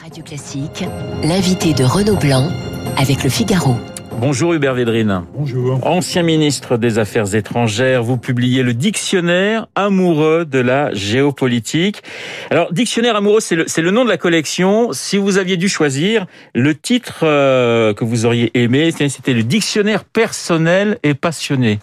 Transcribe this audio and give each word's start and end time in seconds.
Radio 0.00 0.22
Classique, 0.22 0.84
l'invité 1.24 1.74
de 1.74 1.82
Renaud 1.82 2.16
Blanc 2.16 2.48
avec 2.96 3.24
le 3.24 3.30
Figaro. 3.30 3.76
Bonjour 4.20 4.54
Hubert 4.54 4.74
Védrine. 4.74 5.22
Bonjour. 5.34 5.84
Ancien 5.84 6.22
ministre 6.22 6.76
des 6.76 6.98
Affaires 6.98 7.34
étrangères, 7.34 8.02
vous 8.02 8.16
publiez 8.16 8.62
le 8.62 8.74
dictionnaire 8.74 9.66
amoureux 9.74 10.44
de 10.44 10.58
la 10.60 10.94
géopolitique. 10.94 12.02
Alors, 12.50 12.72
dictionnaire 12.72 13.16
amoureux, 13.16 13.40
c'est 13.40 13.56
le, 13.56 13.64
le, 13.64 13.90
nom 13.90 14.04
de 14.04 14.08
la 14.08 14.18
collection. 14.18 14.92
Si 14.92 15.16
vous 15.16 15.36
aviez 15.36 15.56
dû 15.56 15.68
choisir, 15.68 16.26
le 16.54 16.74
titre 16.76 17.20
euh, 17.24 17.92
que 17.92 18.04
vous 18.04 18.24
auriez 18.24 18.50
aimé, 18.54 18.90
c'était 18.92 19.34
le 19.34 19.42
dictionnaire 19.42 20.04
personnel 20.04 20.98
et 21.02 21.14
passionné. 21.14 21.80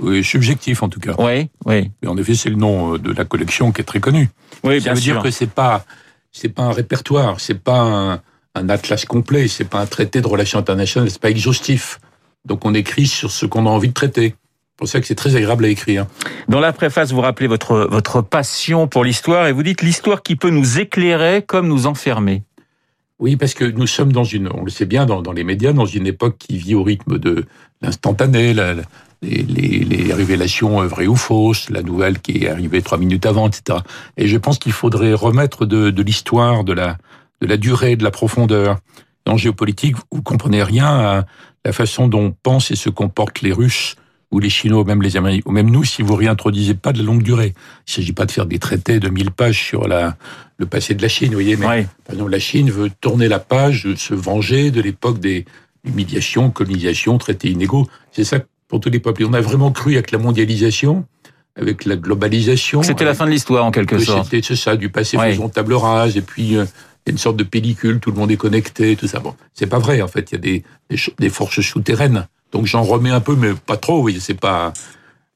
Oui, 0.00 0.24
subjectif 0.24 0.82
en 0.82 0.88
tout 0.88 1.00
cas. 1.00 1.14
Oui, 1.18 1.48
oui. 1.66 1.90
Mais 2.02 2.08
en 2.08 2.16
effet, 2.16 2.34
c'est 2.34 2.50
le 2.50 2.56
nom 2.56 2.94
euh, 2.94 2.98
de 2.98 3.12
la 3.12 3.24
collection 3.24 3.72
qui 3.72 3.82
est 3.82 3.84
très 3.84 4.00
connu. 4.00 4.30
Oui, 4.64 4.80
Ça 4.80 4.84
bien 4.84 4.94
veut 4.94 5.00
sûr. 5.00 5.14
dire 5.14 5.22
que 5.22 5.30
c'est 5.30 5.50
pas 5.50 5.84
c'est 6.32 6.48
pas 6.48 6.62
un 6.62 6.72
répertoire, 6.72 7.38
c'est 7.40 7.58
pas 7.58 8.20
un, 8.54 8.68
atlas 8.68 9.04
complet, 9.04 9.48
c'est 9.48 9.64
pas 9.64 9.80
un 9.80 9.86
traité 9.86 10.20
de 10.20 10.26
relations 10.26 10.58
internationales, 10.58 11.10
c'est 11.10 11.20
pas 11.20 11.30
exhaustif. 11.30 12.00
Donc 12.44 12.64
on 12.64 12.74
écrit 12.74 13.06
sur 13.06 13.30
ce 13.30 13.46
qu'on 13.46 13.66
a 13.66 13.70
envie 13.70 13.88
de 13.88 13.94
traiter. 13.94 14.34
C'est 14.34 14.76
pour 14.76 14.88
ça 14.88 15.00
que 15.00 15.06
c'est 15.06 15.14
très 15.14 15.36
agréable 15.36 15.64
à 15.64 15.68
écrire. 15.68 16.06
Dans 16.48 16.58
la 16.58 16.72
préface, 16.72 17.12
vous 17.12 17.20
rappelez 17.20 17.46
votre 17.46 17.86
votre 17.90 18.20
passion 18.20 18.88
pour 18.88 19.04
l'histoire 19.04 19.46
et 19.46 19.52
vous 19.52 19.62
dites 19.62 19.82
l'histoire 19.82 20.22
qui 20.22 20.34
peut 20.34 20.50
nous 20.50 20.80
éclairer 20.80 21.42
comme 21.42 21.68
nous 21.68 21.86
enfermer. 21.86 22.42
Oui, 23.18 23.36
parce 23.36 23.54
que 23.54 23.64
nous 23.64 23.86
sommes 23.86 24.12
dans 24.12 24.24
une, 24.24 24.48
on 24.52 24.64
le 24.64 24.70
sait 24.70 24.86
bien 24.86 25.06
dans, 25.06 25.32
les 25.32 25.44
médias, 25.44 25.72
dans 25.72 25.86
une 25.86 26.06
époque 26.06 26.36
qui 26.38 26.58
vit 26.58 26.74
au 26.74 26.82
rythme 26.82 27.18
de 27.18 27.44
l'instantané, 27.80 28.54
les, 29.22 30.12
révélations 30.12 30.82
euh, 30.82 30.86
vraies 30.86 31.06
ou 31.06 31.16
fausses, 31.16 31.70
la 31.70 31.82
nouvelle 31.82 32.18
qui 32.20 32.44
est 32.44 32.48
arrivée 32.48 32.82
trois 32.82 32.98
minutes 32.98 33.26
avant, 33.26 33.48
etc. 33.48 33.78
Et 34.16 34.26
je 34.26 34.36
pense 34.38 34.58
qu'il 34.58 34.72
faudrait 34.72 35.14
remettre 35.14 35.66
de, 35.66 35.90
de 35.90 36.02
l'histoire, 36.02 36.64
de 36.64 36.72
la, 36.72 36.98
de 37.40 37.46
la 37.46 37.56
durée, 37.56 37.96
de 37.96 38.04
la 38.04 38.10
profondeur. 38.10 38.78
En 39.26 39.36
géopolitique, 39.36 39.96
vous 40.10 40.22
comprenez 40.22 40.62
rien 40.62 40.88
à 40.88 41.24
la 41.64 41.72
façon 41.72 42.08
dont 42.08 42.34
pensent 42.42 42.72
et 42.72 42.76
se 42.76 42.90
comportent 42.90 43.42
les 43.42 43.52
Russes 43.52 43.94
ou 44.32 44.38
les 44.40 44.50
Chinois, 44.50 44.80
ou 44.80 44.84
même 44.84 45.02
les 45.02 45.16
Américains, 45.16 45.42
ou 45.46 45.52
même 45.52 45.70
nous, 45.70 45.84
si 45.84 46.02
vous 46.02 46.14
réintroduisez 46.16 46.74
pas 46.74 46.92
de 46.92 46.98
la 46.98 47.04
longue 47.04 47.22
durée. 47.22 47.54
Il 47.86 47.90
ne 47.90 47.92
s'agit 47.92 48.12
pas 48.12 48.24
de 48.26 48.32
faire 48.32 48.46
des 48.46 48.58
traités 48.58 48.98
de 48.98 49.08
1000 49.08 49.30
pages 49.30 49.62
sur 49.62 49.86
la, 49.86 50.16
le 50.56 50.66
passé 50.66 50.94
de 50.94 51.02
la 51.02 51.08
Chine, 51.08 51.28
vous 51.28 51.34
voyez, 51.34 51.56
mais 51.56 51.66
Oui. 51.66 51.86
par 52.04 52.14
exemple, 52.14 52.30
la 52.32 52.38
Chine 52.38 52.70
veut 52.70 52.90
tourner 53.00 53.28
la 53.28 53.38
page, 53.38 53.94
se 53.94 54.14
venger 54.14 54.70
de 54.70 54.80
l'époque 54.80 55.20
des 55.20 55.44
humiliations, 55.84 56.50
colonisations, 56.50 57.18
traités 57.18 57.50
inégaux. 57.50 57.86
C'est 58.10 58.24
ça 58.24 58.38
pour 58.68 58.80
tous 58.80 58.90
les 58.90 59.00
peuples. 59.00 59.22
Et 59.22 59.24
on 59.26 59.32
a 59.34 59.40
vraiment 59.40 59.70
cru 59.70 59.92
avec 59.94 60.10
la 60.12 60.18
mondialisation, 60.18 61.04
avec 61.56 61.84
la 61.84 61.96
globalisation. 61.96 62.82
C'était 62.82 63.04
la 63.04 63.14
fin 63.14 63.26
de 63.26 63.30
l'histoire 63.30 63.64
en 63.64 63.70
quelque 63.70 63.96
que 63.96 63.98
sorte. 64.02 64.24
C'était 64.24 64.40
c'est 64.46 64.56
ça, 64.56 64.76
du 64.76 64.88
passé 64.88 65.16
Ouais. 65.18 65.32
faisons 65.32 65.48
table 65.50 65.74
rase, 65.74 66.16
et 66.16 66.22
puis 66.22 66.56
euh, 66.56 66.64
il 67.04 67.08
y 67.08 67.10
a 67.10 67.12
une 67.12 67.18
sorte 67.18 67.36
de 67.36 67.44
pellicule, 67.44 68.00
tout 68.00 68.10
le 68.12 68.16
monde 68.16 68.30
est 68.30 68.36
connecté, 68.36 68.96
tout 68.96 69.08
ça. 69.08 69.18
Bon, 69.20 69.34
c'est 69.52 69.66
pas 69.66 69.78
vrai 69.78 70.00
en 70.00 70.08
fait. 70.08 70.30
Il 70.30 70.34
y 70.34 70.38
a 70.38 70.40
des, 70.40 70.64
des, 70.88 70.96
des 71.18 71.28
forces 71.28 71.60
souterraines. 71.60 72.26
Donc 72.52 72.66
j'en 72.66 72.82
remets 72.82 73.10
un 73.10 73.20
peu, 73.20 73.34
mais 73.34 73.54
pas 73.54 73.76
trop. 73.76 74.02
Oui, 74.02 74.18
c'est 74.20 74.38
pas. 74.38 74.72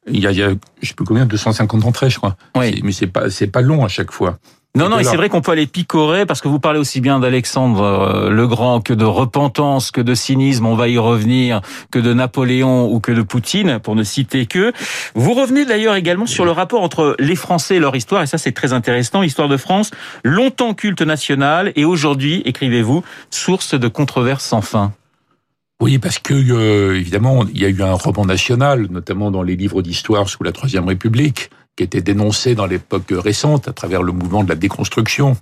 Il 0.09 0.21
y 0.21 0.27
a, 0.27 0.31
il 0.31 0.39
y 0.39 0.43
a 0.43 0.51
je 0.81 0.89
sais 0.89 0.95
plus 0.95 1.05
combien, 1.05 1.27
250 1.27 1.85
entrées, 1.85 2.11
je 2.11 2.19
crois. 2.19 2.37
Oui. 2.57 2.81
Mais 2.85 2.93
c'est 2.93 3.09
pas, 3.09 3.31
c'est 3.31 3.49
pas 3.49 3.63
long 3.63 3.85
à 3.85 3.89
chaque 3.89 4.13
fois. 4.13 4.39
Non, 4.77 4.91
non, 4.91 4.99
et 4.99 5.05
c'est 5.05 5.17
vrai 5.17 5.31
qu'on 5.31 5.41
peut 5.41 5.53
aller 5.53 5.67
picorer 5.67 6.27
parce 6.27 6.43
que 6.43 6.49
vous 6.49 6.59
parlez 6.59 6.79
aussi 6.79 7.01
bien 7.01 7.19
d'Alexandre 7.19 7.83
euh, 7.83 8.29
le 8.29 8.47
Grand 8.47 8.83
que 8.83 8.93
de 8.93 9.07
repentance, 9.07 9.91
que 9.91 10.03
de 10.03 10.15
cynisme, 10.15 10.67
on 10.67 10.77
va 10.77 10.89
y 10.89 10.99
revenir, 10.99 11.63
que 11.91 11.99
de 11.99 12.13
Napoléon 12.13 12.93
ou 12.93 13.01
que 13.01 13.11
de 13.11 13.23
Poutine, 13.23 13.79
pour 13.79 13.97
ne 13.97 14.03
citer 14.03 14.45
que. 14.45 14.75
Vous 15.15 15.33
revenez 15.33 15.65
d'ailleurs 15.65 15.95
également 15.95 16.27
sur 16.27 16.45
le 16.45 16.51
rapport 16.51 16.83
entre 16.83 17.17
les 17.19 17.37
Français 17.37 17.77
et 17.77 17.81
leur 17.81 17.97
histoire, 17.97 18.23
et 18.23 18.27
ça 18.27 18.37
c'est 18.37 18.53
très 18.53 18.75
intéressant. 18.75 19.23
L'histoire 19.23 19.49
de 19.49 19.57
France, 19.57 19.93
longtemps 20.25 20.75
culte 20.75 21.01
national, 21.01 21.73
et 21.75 21.87
aujourd'hui, 21.87 22.43
écrivez-vous, 22.45 23.03
source 23.31 23.75
de 23.75 23.89
controverses 23.89 24.45
sans 24.45 24.61
fin. 24.61 24.93
Oui, 25.81 25.99
parce 25.99 26.19
que 26.19 26.33
euh, 26.35 26.97
évidemment, 26.99 27.45
il 27.53 27.61
y 27.61 27.65
a 27.67 27.69
eu 27.69 27.83
un 27.83 27.93
roman 27.93 28.25
national, 28.25 28.87
notamment 28.91 29.31
dans 29.31 29.43
les 29.43 29.57
livres 29.57 29.83
d'histoire 29.83 30.29
sous 30.29 30.43
la 30.43 30.53
Troisième 30.53 30.87
République, 30.89 31.51
qui 31.77 31.85
était 31.85 32.01
dénoncé 32.01 32.55
dans 32.55 32.65
l'époque 32.65 33.11
récente 33.11 33.69
à 33.69 33.73
travers 33.75 34.03
le 34.03 34.13
mouvement 34.13 34.43
de 34.43 34.49
la 34.49 34.55
déconstruction, 34.55 35.37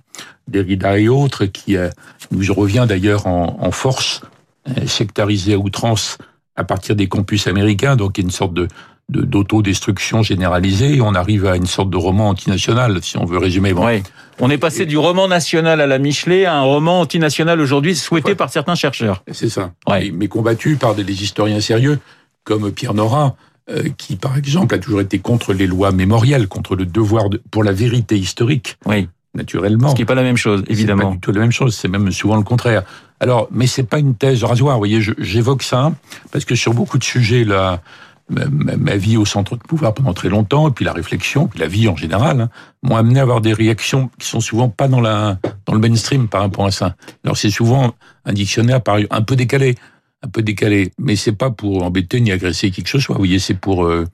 Derrida 0.49 0.99
et 0.99 1.07
autres, 1.07 1.45
qui 1.45 1.77
euh, 1.77 1.89
nous 2.31 2.53
revient 2.53 2.85
d'ailleurs 2.87 3.27
en, 3.27 3.57
en 3.61 3.71
force, 3.71 4.21
euh, 4.67 4.85
sectarisé 4.87 5.53
à 5.53 5.57
outrance 5.57 6.17
à 6.57 6.65
partir 6.65 6.95
des 6.97 7.07
campus 7.07 7.47
américains, 7.47 7.95
donc 7.95 8.17
une 8.17 8.31
sorte 8.31 8.53
de- 8.53 8.67
d'autodestruction 9.09 10.23
généralisée, 10.23 10.95
et 10.95 11.01
on 11.01 11.13
arrive 11.13 11.45
à 11.45 11.55
une 11.55 11.65
sorte 11.65 11.89
de 11.89 11.97
roman 11.97 12.29
antinational, 12.29 12.99
si 13.03 13.17
on 13.17 13.25
veut 13.25 13.37
résumer. 13.37 13.73
Bon, 13.73 13.85
Oui. 13.85 14.01
On 14.41 14.49
est 14.49 14.57
passé 14.57 14.85
du 14.85 14.97
roman 14.97 15.27
national 15.29 15.79
à 15.79 15.87
la 15.87 15.97
Michelet 15.97 16.45
à 16.45 16.55
un 16.55 16.61
roman 16.63 16.99
antinational 17.01 17.61
aujourd'hui 17.61 17.95
souhaité 17.95 18.29
Ouais. 18.31 18.35
par 18.35 18.49
certains 18.49 18.75
chercheurs. 18.75 19.23
C'est 19.31 19.47
ça. 19.49 19.71
Ouais. 19.87 20.11
Mais- 20.13 20.27
combattu 20.27 20.75
par 20.75 20.93
des, 20.95 21.03
historiens 21.23 21.61
sérieux, 21.61 21.99
comme 22.43 22.71
Pierre 22.71 22.93
Nora, 22.93 23.35
euh, 23.69 23.83
qui, 23.97 24.17
par 24.17 24.37
exemple, 24.37 24.75
a 24.75 24.77
toujours 24.79 24.99
été 25.01 25.19
contre 25.19 25.53
les 25.53 25.67
lois 25.67 25.91
mémorielles, 25.91 26.47
contre 26.47 26.75
le 26.75 26.85
devoir 26.85 27.29
de, 27.29 27.41
pour 27.49 27.63
la 27.63 27.71
vérité 27.71 28.17
historique, 28.17 28.75
Oui. 28.85 29.07
naturellement. 29.35 29.89
Ce 29.89 29.95
qui 29.95 30.01
n'est 30.01 30.05
pas 30.05 30.15
la 30.15 30.23
même 30.23 30.35
chose, 30.37 30.59
C'est 30.61 30.65
pas 30.67 30.73
évidemment. 30.73 31.11
du 31.11 31.19
tout 31.19 31.31
la 31.31 31.39
même 31.39 31.51
chose, 31.53 31.73
c'est 31.75 31.87
même 31.87 32.11
souvent 32.11 32.35
le 32.35 32.43
contraire. 32.43 32.83
Alors, 33.21 33.47
mais 33.51 33.67
c'est 33.67 33.83
pas 33.83 33.99
une 33.99 34.15
thèse 34.15 34.41
de 34.41 34.45
rasoir, 34.45 34.75
vous 34.75 34.81
voyez, 34.81 34.99
j'évoque 35.19 35.63
ça, 35.63 35.93
parce 36.33 36.43
que 36.43 36.55
sur 36.55 36.73
beaucoup 36.73 36.97
de 36.97 37.03
sujets, 37.05 37.45
là, 37.45 37.81
ma, 38.29 38.45
ma- 38.45 38.77
ma 38.77 38.95
vie 38.95 39.17
au 39.17 39.25
centre 39.25 39.55
de 39.55 39.61
pouvoir 39.61 39.93
pendant 39.93 40.13
très 40.13 40.29
longtemps, 40.29 40.69
et 40.69 40.71
puis 40.71 40.85
la 40.85 40.93
réflexion, 40.93 41.47
puis 41.47 41.59
la 41.59 41.67
vie 41.67 41.87
en 41.87 41.95
général, 41.95 42.41
hein, 42.41 42.49
m'ont 42.83 42.95
amené 42.95 43.19
à 43.19 43.23
avoir 43.23 43.41
des 43.41 43.53
réactions 43.53 44.09
qui 44.19 44.27
sont 44.27 44.39
souvent 44.39 44.69
pas 44.69 44.87
dans 44.87 45.01
la 45.01 45.37
dans 45.65 45.73
le 45.73 45.79
mainstream 45.79 46.27
par 46.27 46.41
rapport 46.41 46.65
à 46.65 46.71
ça. 46.71 46.95
Alors 47.23 47.37
c'est 47.37 47.51
souvent 47.51 47.93
un 48.25 48.33
dictionnaire 48.33 48.81
un 49.09 49.21
peu 49.21 49.35
décalé, 49.35 49.75
un 50.23 50.27
peu 50.27 50.41
décalé, 50.41 50.91
mais 50.97 51.15
c'est 51.15 51.31
pas 51.33 51.51
pour 51.51 51.83
embêter 51.83 52.19
ni 52.19 52.31
agresser 52.31 52.71
qui 52.71 52.81
que 52.83 52.89
ce 52.89 52.99
soit. 52.99 53.15
Vous 53.15 53.21
voyez, 53.21 53.39
c'est 53.39 53.53
pour 53.53 53.85
euh, 53.85 54.05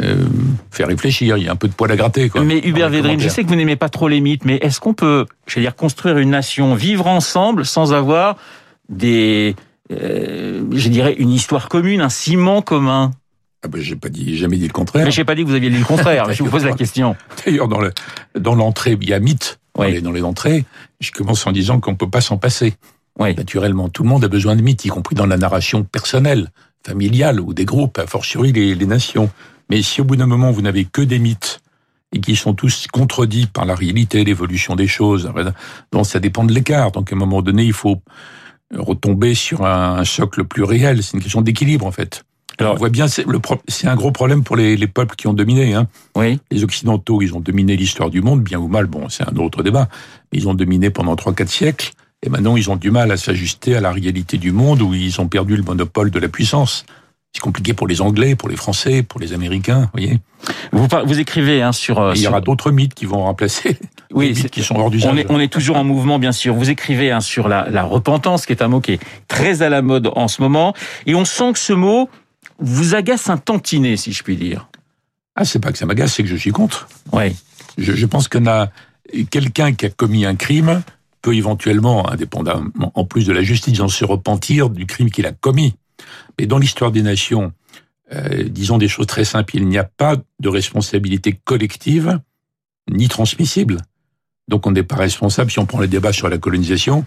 euh, 0.00 0.24
faire 0.70 0.88
réfléchir. 0.88 1.36
Il 1.36 1.44
y 1.44 1.48
a 1.48 1.52
un 1.52 1.56
peu 1.56 1.68
de 1.68 1.72
poil 1.74 1.90
à 1.92 1.96
gratter. 1.96 2.28
Quoi, 2.28 2.42
Mais 2.42 2.58
Hubert 2.58 2.90
Védrine, 2.90 3.20
je 3.20 3.28
sais 3.28 3.44
que 3.44 3.48
vous 3.48 3.56
n'aimez 3.56 3.76
pas 3.76 3.88
trop 3.88 4.08
les 4.08 4.20
mythes, 4.20 4.44
mais 4.44 4.56
est-ce 4.56 4.80
qu'on 4.80 4.94
peut, 4.94 5.26
je 5.46 5.54
veux 5.56 5.62
dire, 5.62 5.76
construire 5.76 6.18
une 6.18 6.30
nation, 6.30 6.74
vivre 6.74 7.06
ensemble 7.06 7.64
sans 7.64 7.92
avoir 7.92 8.36
des, 8.88 9.54
euh, 9.92 10.62
je 10.72 10.88
dirais, 10.88 11.14
une 11.18 11.30
histoire 11.30 11.68
commune, 11.68 12.00
un 12.00 12.08
ciment 12.08 12.60
commun? 12.60 13.12
Ah 13.66 13.68
ben, 13.68 13.82
j'ai 13.82 13.96
pas 13.96 14.08
dit, 14.08 14.36
jamais 14.36 14.58
dit 14.58 14.66
le 14.68 14.72
contraire. 14.72 15.04
Mais 15.04 15.10
je 15.10 15.20
n'ai 15.20 15.24
pas 15.24 15.34
dit 15.34 15.42
que 15.42 15.48
vous 15.48 15.54
aviez 15.54 15.70
dit 15.70 15.78
le 15.78 15.84
contraire, 15.84 16.26
mais 16.28 16.34
je 16.36 16.44
vous 16.44 16.50
pose 16.50 16.64
la 16.64 16.72
question. 16.72 17.16
D'ailleurs, 17.44 17.66
dans 17.66 17.80
le 17.80 17.92
dans 18.38 18.54
l'entrée, 18.54 18.96
il 19.00 19.08
y 19.08 19.12
a 19.12 19.18
mythe. 19.18 19.58
Dans, 19.74 19.82
les, 19.82 20.00
dans 20.00 20.12
les 20.12 20.22
entrées, 20.22 20.64
je 21.00 21.10
commence 21.10 21.46
en 21.46 21.52
disant 21.52 21.80
qu'on 21.80 21.96
peut 21.96 22.08
pas 22.08 22.22
s'en 22.22 22.38
passer. 22.38 22.74
Oui. 23.18 23.34
Naturellement, 23.34 23.88
tout 23.88 24.04
le 24.04 24.08
monde 24.08 24.24
a 24.24 24.28
besoin 24.28 24.56
de 24.56 24.62
mythes, 24.62 24.84
y 24.84 24.88
compris 24.88 25.16
dans 25.16 25.26
la 25.26 25.36
narration 25.36 25.82
personnelle, 25.82 26.48
familiale 26.86 27.40
ou 27.40 27.52
des 27.52 27.64
groupes, 27.64 27.98
a 27.98 28.06
fortiori 28.06 28.52
les, 28.52 28.74
les 28.74 28.86
nations. 28.86 29.28
Mais 29.68 29.82
si 29.82 30.00
au 30.00 30.04
bout 30.04 30.16
d'un 30.16 30.26
moment 30.26 30.52
vous 30.52 30.62
n'avez 30.62 30.84
que 30.84 31.02
des 31.02 31.18
mythes 31.18 31.60
et 32.12 32.20
qui 32.20 32.36
sont 32.36 32.54
tous 32.54 32.86
contredits 32.90 33.48
par 33.48 33.66
la 33.66 33.74
réalité, 33.74 34.24
l'évolution 34.24 34.76
des 34.76 34.86
choses, 34.86 35.30
donc 35.92 36.06
ça 36.06 36.20
dépend 36.20 36.44
de 36.44 36.54
l'écart. 36.54 36.92
Donc 36.92 37.12
à 37.12 37.16
un 37.16 37.18
moment 37.18 37.42
donné, 37.42 37.64
il 37.64 37.72
faut 37.72 38.00
retomber 38.72 39.34
sur 39.34 39.66
un, 39.66 39.96
un 39.98 40.04
socle 40.04 40.44
plus 40.44 40.62
réel. 40.62 41.02
C'est 41.02 41.16
une 41.16 41.22
question 41.22 41.42
d'équilibre 41.42 41.84
en 41.84 41.90
fait. 41.92 42.22
Alors, 42.58 42.74
on 42.74 42.76
voit 42.76 42.88
bien, 42.88 43.06
c'est 43.08 43.26
le 43.26 43.38
pro- 43.38 43.60
c'est 43.68 43.86
un 43.86 43.96
gros 43.96 44.10
problème 44.12 44.42
pour 44.42 44.56
les, 44.56 44.76
les 44.76 44.86
peuples 44.86 45.14
qui 45.16 45.26
ont 45.26 45.34
dominé. 45.34 45.74
Hein. 45.74 45.86
Oui. 46.14 46.38
Les 46.50 46.64
Occidentaux, 46.64 47.20
ils 47.22 47.34
ont 47.34 47.40
dominé 47.40 47.76
l'histoire 47.76 48.10
du 48.10 48.22
monde, 48.22 48.42
bien 48.42 48.58
ou 48.58 48.68
mal, 48.68 48.86
bon, 48.86 49.08
c'est 49.08 49.24
un 49.28 49.36
autre 49.36 49.62
débat. 49.62 49.88
Mais 50.32 50.38
ils 50.38 50.48
ont 50.48 50.54
dominé 50.54 50.90
pendant 50.90 51.14
3-4 51.14 51.48
siècles, 51.48 51.90
et 52.22 52.28
maintenant 52.30 52.56
ils 52.56 52.70
ont 52.70 52.76
du 52.76 52.90
mal 52.90 53.10
à 53.12 53.16
s'ajuster 53.16 53.76
à 53.76 53.80
la 53.80 53.92
réalité 53.92 54.38
du 54.38 54.52
monde 54.52 54.80
où 54.82 54.94
ils 54.94 55.20
ont 55.20 55.28
perdu 55.28 55.56
le 55.56 55.62
monopole 55.62 56.10
de 56.10 56.18
la 56.18 56.28
puissance. 56.28 56.86
C'est 57.32 57.42
compliqué 57.42 57.74
pour 57.74 57.86
les 57.86 58.00
Anglais, 58.00 58.34
pour 58.34 58.48
les 58.48 58.56
Français, 58.56 59.02
pour 59.02 59.20
les 59.20 59.34
Américains, 59.34 59.80
vous 59.82 59.88
voyez. 59.92 60.20
Vous, 60.72 60.88
vous 61.04 61.18
écrivez 61.20 61.60
hein, 61.60 61.72
sur. 61.72 61.98
euh, 62.00 62.12
il 62.14 62.18
y 62.18 62.22
sur- 62.22 62.30
aura 62.30 62.40
d'autres 62.40 62.70
mythes 62.70 62.94
qui 62.94 63.04
vont 63.04 63.22
remplacer 63.24 63.78
Oui, 64.14 64.28
les 64.28 64.34
c'est- 64.34 64.42
mythes 64.44 64.52
qui 64.52 64.62
sont 64.62 64.76
hors 64.76 64.90
d'usage. 64.90 65.12
On 65.12 65.16
est, 65.18 65.26
on 65.30 65.38
est 65.38 65.52
toujours 65.52 65.76
en 65.76 65.84
mouvement, 65.84 66.18
bien 66.18 66.32
sûr. 66.32 66.54
Vous 66.54 66.70
écrivez 66.70 67.10
hein, 67.10 67.20
sur 67.20 67.48
la, 67.48 67.68
la 67.68 67.82
repentance, 67.82 68.46
qui 68.46 68.52
est 68.52 68.62
un 68.62 68.68
mot 68.68 68.80
qui 68.80 68.92
est 68.92 69.00
très 69.28 69.60
à 69.60 69.68
la 69.68 69.82
mode 69.82 70.10
en 70.16 70.28
ce 70.28 70.40
moment, 70.40 70.72
et 71.04 71.14
on 71.14 71.26
sent 71.26 71.52
que 71.52 71.58
ce 71.58 71.74
mot 71.74 72.08
vous 72.58 72.94
agace 72.94 73.28
un 73.28 73.36
tantinet, 73.36 73.96
si 73.96 74.12
je 74.12 74.22
puis 74.22 74.36
dire. 74.36 74.68
Ah, 75.34 75.44
c'est 75.44 75.58
pas 75.58 75.72
que 75.72 75.78
ça 75.78 75.86
m'agace, 75.86 76.14
c'est 76.14 76.22
que 76.22 76.28
je 76.28 76.36
suis 76.36 76.52
contre. 76.52 76.88
Oui. 77.12 77.36
Je, 77.76 77.92
je 77.92 78.06
pense 78.06 78.28
qu'on 78.28 78.46
a 78.46 78.70
quelqu'un 79.30 79.74
qui 79.74 79.86
a 79.86 79.90
commis 79.90 80.24
un 80.24 80.34
crime 80.34 80.82
peut 81.22 81.34
éventuellement, 81.34 82.08
indépendamment, 82.08 82.92
en 82.94 83.04
plus 83.04 83.26
de 83.26 83.32
la 83.32 83.42
justice, 83.42 83.80
en 83.80 83.88
se 83.88 84.04
repentir 84.04 84.70
du 84.70 84.86
crime 84.86 85.10
qu'il 85.10 85.26
a 85.26 85.32
commis. 85.32 85.74
Mais 86.38 86.46
dans 86.46 86.58
l'histoire 86.58 86.92
des 86.92 87.02
nations, 87.02 87.52
euh, 88.12 88.44
disons 88.44 88.78
des 88.78 88.88
choses 88.88 89.06
très 89.06 89.24
simples, 89.24 89.56
il 89.56 89.66
n'y 89.66 89.78
a 89.78 89.84
pas 89.84 90.16
de 90.38 90.48
responsabilité 90.48 91.38
collective 91.44 92.20
ni 92.90 93.08
transmissible. 93.08 93.78
Donc 94.48 94.66
on 94.66 94.70
n'est 94.70 94.84
pas 94.84 94.96
responsable. 94.96 95.50
Si 95.50 95.58
on 95.58 95.66
prend 95.66 95.80
le 95.80 95.88
débat 95.88 96.12
sur 96.12 96.28
la 96.28 96.38
colonisation, 96.38 97.04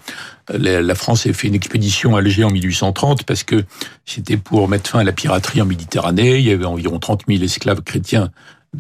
la, 0.50 0.96
France 0.96 1.26
a 1.26 1.34
fait 1.34 1.48
une 1.48 1.56
expédition 1.56 2.16
à 2.16 2.20
Alger 2.20 2.44
en 2.44 2.50
1830 2.50 3.24
parce 3.24 3.44
que 3.44 3.64
c'était 4.06 4.36
pour 4.36 4.68
mettre 4.68 4.90
fin 4.90 5.00
à 5.00 5.04
la 5.06 5.14
piraterie 5.14 5.62
en 5.62 5.66
Méditerranée. 5.66 6.40
Il 6.40 6.46
y 6.46 6.52
avait 6.52 6.66
environ 6.66 7.00
30 7.00 7.24
000 7.30 7.42
esclaves 7.42 7.82
chrétiens 7.82 8.30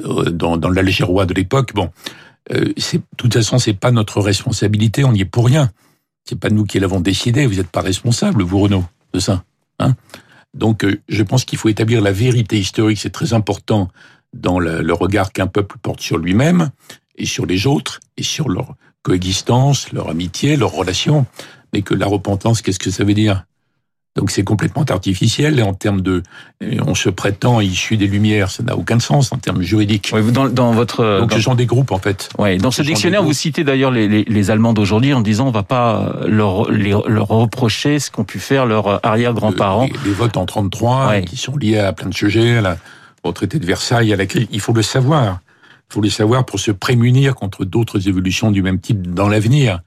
euh, 0.03 0.25
dans, 0.29 0.57
l'Algérois 0.69 1.25
de 1.25 1.33
l'époque. 1.33 1.73
Bon, 1.73 1.89
euh, 2.51 2.65
de 2.75 3.01
toute 3.15 3.33
façon, 3.33 3.59
c'est 3.59 3.73
pas 3.73 3.91
notre 3.91 4.19
responsabilité. 4.19 5.06
On 5.06 5.13
n'y 5.13 5.21
est 5.21 5.25
pour 5.25 5.45
rien. 5.45 5.71
C'est 6.25 6.38
pas 6.38 6.50
nous 6.50 6.65
qui 6.65 6.79
l'avons 6.79 7.00
décidé. 7.00 7.45
Vous 7.45 7.56
n'êtes 7.56 7.71
pas 7.71 7.81
responsable, 7.81 8.44
vous 8.44 8.59
Renaud, 8.59 8.83
de 9.13 9.19
ça. 9.21 9.45
Hein 9.79 9.95
Donc, 10.53 10.83
euh, 10.83 11.00
je 11.07 11.23
pense 11.23 11.45
qu'il 11.45 11.57
faut 11.57 11.69
établir 11.69 12.01
la 12.01 12.11
vérité 12.11 12.59
historique. 12.59 13.00
C'est 13.00 13.09
très 13.09 13.33
important 13.33 13.88
dans 14.33 14.59
le 14.59 14.94
regard 14.94 15.31
qu'un 15.31 15.47
peuple 15.47 15.77
porte 15.81 16.01
sur 16.01 16.19
lui-même 16.19 16.69
et 17.19 17.25
sur 17.25 17.45
les 17.45 17.68
autres 17.68 18.00
et 18.18 18.24
sur 18.24 18.50
leur 18.50 18.75
coexistence, 19.04 19.92
leur 19.92 20.10
amitié, 20.10 20.56
leurs 20.56 20.71
relations. 20.71 21.25
Mais 21.74 21.83
que 21.83 21.94
la 21.94 22.07
repentance, 22.07 22.62
qu'est-ce 22.62 22.80
que 22.80 22.89
ça 22.89 23.04
veut 23.04 23.13
dire? 23.13 23.45
Donc 24.16 24.31
c'est 24.31 24.44
complètement 24.44 24.83
artificiel 24.83 25.60
et 25.60 25.62
en 25.62 25.74
termes 25.74 26.01
de, 26.01 26.24
on 26.86 26.95
se 26.95 27.10
prétend 27.10 27.62
issu 27.62 27.95
des 27.95 28.07
Lumières, 28.07 28.50
ça 28.50 28.63
n'a 28.63 28.75
aucun 28.75 29.00
sens 29.00 29.31
en 29.31 29.38
termes 29.38 29.62
juridiques. 29.62 30.10
Oui, 30.12 30.31
dans, 30.31 30.50
dans 30.50 30.71
votre 30.71 31.19
donc 31.19 31.30
dans, 31.30 31.36
ce 31.38 31.42
sont 31.44 31.56
des 31.56 31.68
groupes 31.68 31.92
en 31.92 32.00
fait. 32.00 32.27
Oui, 32.38 32.57
dans 32.57 32.71
ce, 32.71 32.83
ce 32.83 32.88
dictionnaire, 32.88 33.24
vous 33.24 33.33
citez 33.33 33.63
d'ailleurs 33.63 33.92
les, 33.92 34.07
les, 34.07 34.24
les, 34.24 34.51
Allemands 34.51 34.74
d'aujourd'hui 34.74 35.13
en 35.13 35.21
disant 35.21 35.48
on 35.48 35.51
va 35.51 35.63
pas 35.63 36.18
leur, 36.25 36.69
les, 36.71 36.89
leur 36.89 37.27
reprocher 37.27 38.00
ce 38.00 38.10
qu'ont 38.10 38.25
pu 38.25 38.39
faire 38.39 38.66
leurs 38.66 39.06
arrière-grands-parents. 39.06 39.86
Les, 39.86 40.10
les, 40.10 40.12
votes 40.12 40.38
en 40.38 40.45
33 40.45 41.10
ouais. 41.10 41.24
qui 41.24 41.38
sont 41.38 41.56
liés 41.56 41.77
à 41.77 41.94
plein 41.94 42.10
de 42.10 42.13
sujets, 42.13 42.57
à 42.57 42.62
la, 42.62 42.77
au 43.24 43.31
traité 43.31 43.60
de 43.60 43.66
Versailles, 43.66 44.12
à 44.12 44.18
la 44.18 44.25
crise. 44.25 44.48
Il 44.51 44.60
faut 44.60 44.74
le 44.74 44.81
savoir. 44.81 45.39
Faut 45.91 46.01
le 46.01 46.09
savoir 46.09 46.45
pour 46.45 46.59
se 46.59 46.71
prémunir 46.71 47.36
contre 47.36 47.65
d'autres 47.65 48.07
évolutions 48.07 48.51
du 48.51 48.62
même 48.62 48.80
type 48.80 49.13
dans 49.13 49.27
l'avenir. 49.27 49.81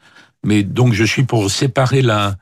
Mais 0.45 0.63
donc 0.63 0.93
je 0.93 1.05
suis 1.05 1.23
pour 1.23 1.51
séparer 1.51 2.03
la, 2.03 2.37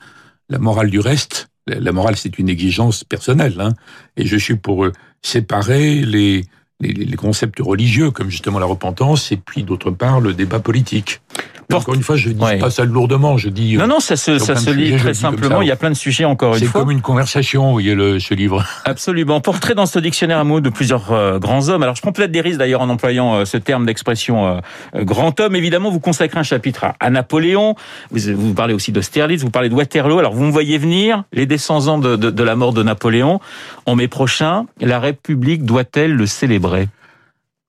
la 0.48 0.58
morale 0.58 0.90
du 0.90 1.00
reste 1.00 1.50
la 1.66 1.92
morale, 1.92 2.16
c'est 2.16 2.38
une 2.38 2.48
exigence 2.48 3.04
personnelle, 3.04 3.60
hein, 3.60 3.74
et 4.16 4.26
je 4.26 4.36
suis 4.36 4.56
pour 4.56 4.88
séparer 5.22 6.00
les, 6.00 6.44
les, 6.80 6.92
les, 6.92 7.16
concepts 7.16 7.60
religieux, 7.60 8.10
comme 8.10 8.30
justement 8.30 8.58
la 8.58 8.66
repentance, 8.66 9.32
et 9.32 9.36
puis 9.36 9.62
d'autre 9.62 9.90
part 9.90 10.20
le 10.20 10.34
débat 10.34 10.60
politique. 10.60 11.20
Encore 11.76 11.94
une 11.94 12.02
fois, 12.02 12.16
je 12.16 12.30
dis 12.30 12.42
ouais. 12.42 12.58
pas 12.58 12.70
ça 12.70 12.84
lourdement, 12.84 13.38
je 13.38 13.48
dis. 13.48 13.76
Non, 13.76 13.86
non, 13.86 14.00
ça 14.00 14.16
se, 14.16 14.38
ça 14.38 14.56
se 14.56 14.70
lit 14.70 14.96
très 14.96 15.14
simplement. 15.14 15.62
Il 15.62 15.68
y 15.68 15.70
a 15.70 15.76
plein 15.76 15.90
de 15.90 15.94
sujets 15.94 16.24
encore 16.24 16.54
une 16.54 16.60
fois. 16.60 16.66
C'est 16.66 16.72
comme 16.72 16.90
une 16.90 17.00
conversation, 17.00 17.66
vous 17.66 17.72
voyez, 17.72 17.94
le, 17.94 18.18
ce 18.18 18.34
livre. 18.34 18.64
Absolument. 18.84 19.40
Portrait 19.40 19.74
dans 19.74 19.86
ce 19.86 19.98
dictionnaire 19.98 20.38
à 20.38 20.44
mots 20.44 20.60
de 20.60 20.70
plusieurs 20.70 21.12
euh, 21.12 21.38
grands 21.38 21.68
hommes. 21.68 21.82
Alors, 21.82 21.94
je 21.94 22.02
prends 22.02 22.12
peut-être 22.12 22.32
des 22.32 22.40
risques 22.40 22.58
d'ailleurs 22.58 22.80
en 22.80 22.88
employant 22.88 23.34
euh, 23.34 23.44
ce 23.44 23.56
terme 23.56 23.86
d'expression 23.86 24.60
euh, 24.94 25.04
grand 25.04 25.38
homme. 25.40 25.54
Évidemment, 25.54 25.90
vous 25.90 26.00
consacrez 26.00 26.40
un 26.40 26.44
chapitre 26.44 26.84
à, 26.84 26.96
à 26.98 27.10
Napoléon. 27.10 27.76
Vous, 28.10 28.20
vous, 28.34 28.54
parlez 28.54 28.74
aussi 28.74 28.92
d'Austerlitz. 28.92 29.42
Vous 29.42 29.50
parlez 29.50 29.68
de 29.68 29.74
Waterloo. 29.74 30.18
Alors, 30.18 30.34
vous 30.34 30.44
me 30.44 30.52
voyez 30.52 30.78
venir 30.78 31.24
les 31.32 31.46
descendants 31.46 31.98
de, 31.98 32.16
de, 32.16 32.30
de 32.30 32.42
la 32.42 32.56
mort 32.56 32.72
de 32.72 32.82
Napoléon. 32.82 33.40
En 33.86 33.94
mai 33.94 34.08
prochain, 34.08 34.66
la 34.80 34.98
République 34.98 35.64
doit-elle 35.64 36.14
le 36.14 36.26
célébrer? 36.26 36.69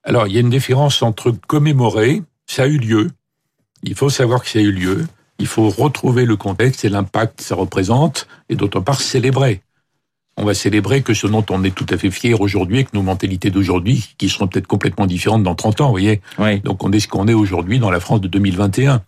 Alors, 0.03 0.27
il 0.27 0.33
y 0.33 0.38
a 0.38 0.42
une 0.42 0.50
différence 0.50 1.01
entre 1.01 1.31
commémorer, 1.48 2.24
ça 2.48 2.63
a 2.63 2.68
eu 2.68 2.77
lieu, 2.77 3.12
il 3.83 3.95
faut 3.95 4.09
savoir 4.09 4.44
que 4.44 4.50
ça 4.50 4.59
a 4.59 4.62
eu 4.62 4.71
lieu. 4.71 5.06
Il 5.39 5.48
faut 5.48 5.69
retrouver 5.69 6.25
le 6.25 6.36
contexte 6.36 6.86
et 6.86 6.89
l'impact 6.89 7.39
que 7.39 7.44
ça 7.44 7.56
représente, 7.56 8.27
et 8.50 8.56
d'autre 8.56 8.80
part 8.80 9.01
célébrer. 9.01 9.62
On 10.38 10.45
va 10.45 10.53
célébrer 10.53 11.01
que 11.01 11.13
ce 11.13 11.27
dont 11.27 11.45
on 11.50 11.63
est 11.63 11.75
tout 11.75 11.86
à 11.89 11.98
fait 11.98 12.12
fier 12.12 12.39
aujourd'hui 12.39 12.80
et 12.80 12.83
que 12.83 12.92
nos 12.94 13.01
mentalités 13.01 13.50
d'aujourd'hui, 13.50 14.13
qui 14.18 14.30
seront 14.30 14.48
peut-être 14.48 14.68
complètement 14.68 15.07
différentes 15.07 15.44
dans 15.44 15.56
30 15.56 15.81
ans, 15.81 15.86
vous 15.86 15.92
voyez. 15.92 16.21
Oui. 16.38 16.59
Donc 16.62 16.83
on 16.83 16.92
est 16.92 17.00
ce 17.00 17.07
qu'on 17.07 17.27
est 17.27 17.33
aujourd'hui 17.33 17.80
dans 17.80 17.89
la 17.89 18.00
France 18.00 18.21
de 18.21 18.27
2021. 18.27 19.04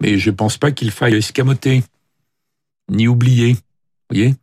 Mais 0.00 0.18
je 0.18 0.30
pense 0.30 0.58
pas 0.58 0.72
qu'il 0.72 0.90
faille 0.90 1.14
escamoter, 1.14 1.82
ni 2.90 3.08
oublier, 3.08 3.52
vous 3.52 4.16
voyez. 4.16 4.34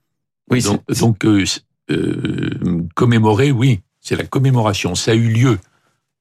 Oui, 0.49 0.61
donc, 0.61 0.81
donc 0.97 1.25
euh, 1.25 1.43
euh, 1.91 2.83
commémorer, 2.95 3.51
oui, 3.51 3.81
c'est 4.03 4.15
la 4.15 4.25
commémoration, 4.25 4.93
ça 4.93 5.11
a 5.11 5.15
eu 5.15 5.29
lieu. 5.29 5.57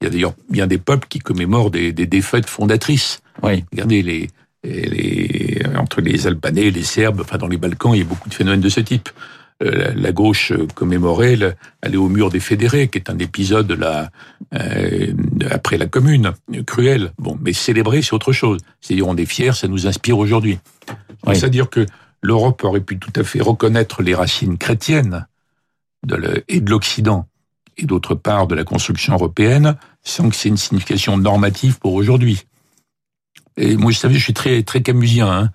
Il 0.00 0.04
y 0.04 0.06
a 0.06 0.10
d'ailleurs 0.10 0.34
bien 0.48 0.66
des 0.66 0.78
peuples 0.78 1.06
qui 1.08 1.18
commémorent 1.18 1.70
des, 1.70 1.92
des 1.92 2.06
défaites 2.06 2.48
fondatrices. 2.48 3.20
Oui. 3.42 3.64
Regardez 3.72 4.02
les, 4.02 4.30
les, 4.64 5.62
entre 5.76 6.00
les 6.00 6.26
Albanais, 6.26 6.70
les 6.70 6.82
Serbes, 6.84 7.20
enfin 7.20 7.38
dans 7.38 7.48
les 7.48 7.58
Balkans, 7.58 7.92
il 7.94 7.98
y 7.98 8.02
a 8.02 8.06
beaucoup 8.06 8.28
de 8.28 8.34
phénomènes 8.34 8.60
de 8.60 8.68
ce 8.68 8.80
type. 8.80 9.10
Euh, 9.62 9.92
la 9.94 10.12
gauche 10.12 10.52
commémorait 10.74 11.38
aller 11.82 11.96
au 11.96 12.08
mur 12.08 12.30
des 12.30 12.40
fédérés, 12.40 12.88
qui 12.88 12.98
est 12.98 13.10
un 13.10 13.18
épisode 13.18 13.70
là 13.72 14.10
euh, 14.54 15.12
après 15.50 15.76
la 15.76 15.86
Commune, 15.86 16.32
cruel. 16.66 17.12
Bon, 17.18 17.38
mais 17.40 17.52
célébrer 17.52 18.02
c'est 18.02 18.14
autre 18.14 18.32
chose. 18.32 18.60
C'est-à-dire 18.80 19.06
on 19.06 19.16
est 19.16 19.26
fiers, 19.26 19.52
ça 19.52 19.68
nous 19.68 19.86
inspire 19.86 20.18
aujourd'hui. 20.18 20.58
Oui. 21.26 21.36
C'est-à-dire 21.36 21.70
que 21.70 21.86
l'Europe 22.22 22.62
aurait 22.64 22.80
pu 22.80 22.98
tout 22.98 23.12
à 23.14 23.24
fait 23.24 23.40
reconnaître 23.40 24.02
les 24.02 24.14
racines 24.14 24.58
chrétiennes 24.58 25.26
de 26.04 26.16
le, 26.16 26.44
et 26.48 26.60
de 26.60 26.70
l'Occident 26.70 27.28
et 27.76 27.86
d'autre 27.86 28.14
part 28.14 28.46
de 28.46 28.54
la 28.54 28.64
construction 28.64 29.14
européenne, 29.14 29.76
sans 30.02 30.28
que 30.28 30.36
c'est 30.36 30.48
une 30.48 30.56
signification 30.56 31.16
normative 31.16 31.78
pour 31.78 31.94
aujourd'hui. 31.94 32.44
Et 33.56 33.76
moi, 33.76 33.86
vous 33.86 33.92
savez, 33.92 34.14
je 34.14 34.24
suis 34.24 34.34
très 34.34 34.62
très 34.62 34.82
camusien. 34.82 35.30
Hein. 35.30 35.50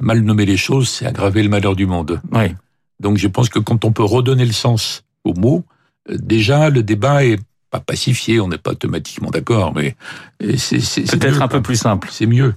Mal 0.00 0.20
nommer 0.20 0.46
les 0.46 0.56
choses, 0.56 0.88
c'est 0.88 1.06
aggraver 1.06 1.42
le 1.42 1.48
malheur 1.48 1.74
du 1.74 1.86
monde. 1.86 2.20
Oui. 2.32 2.54
Donc, 3.00 3.16
je 3.16 3.28
pense 3.28 3.48
que 3.48 3.58
quand 3.58 3.84
on 3.84 3.92
peut 3.92 4.04
redonner 4.04 4.44
le 4.44 4.52
sens 4.52 5.04
aux 5.24 5.34
mots, 5.34 5.64
déjà 6.08 6.70
le 6.70 6.82
débat 6.82 7.24
est 7.24 7.38
pas 7.70 7.80
pacifié, 7.80 8.40
on 8.40 8.48
n'est 8.48 8.58
pas 8.58 8.72
automatiquement 8.72 9.30
d'accord, 9.30 9.74
mais 9.74 9.94
c'est 10.56 11.18
peut-être 11.18 11.42
un 11.42 11.48
peu 11.48 11.62
plus 11.62 11.76
simple. 11.76 12.08
C'est 12.10 12.26
mieux. 12.26 12.54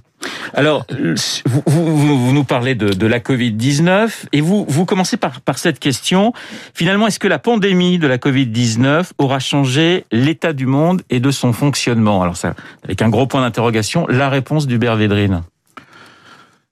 Alors, 0.54 0.86
vous, 0.90 1.62
vous, 1.66 2.18
vous, 2.18 2.32
nous 2.32 2.44
parlez 2.44 2.74
de, 2.74 2.90
de 2.90 3.06
la 3.06 3.18
Covid-19 3.18 4.26
et 4.32 4.40
vous, 4.40 4.64
vous 4.68 4.84
commencez 4.84 5.16
par, 5.16 5.40
par 5.40 5.58
cette 5.58 5.78
question. 5.78 6.32
Finalement, 6.74 7.06
est-ce 7.06 7.18
que 7.18 7.28
la 7.28 7.38
pandémie 7.38 7.98
de 7.98 8.06
la 8.06 8.18
Covid-19 8.18 9.10
aura 9.18 9.40
changé 9.40 10.04
l'état 10.12 10.52
du 10.52 10.66
monde 10.66 11.02
et 11.10 11.20
de 11.20 11.30
son 11.30 11.52
fonctionnement? 11.52 12.22
Alors, 12.22 12.36
ça, 12.36 12.54
avec 12.84 13.02
un 13.02 13.08
gros 13.08 13.26
point 13.26 13.40
d'interrogation, 13.40 14.06
la 14.08 14.28
réponse 14.28 14.66
d'Hubert 14.66 14.96
Védrine. 14.96 15.42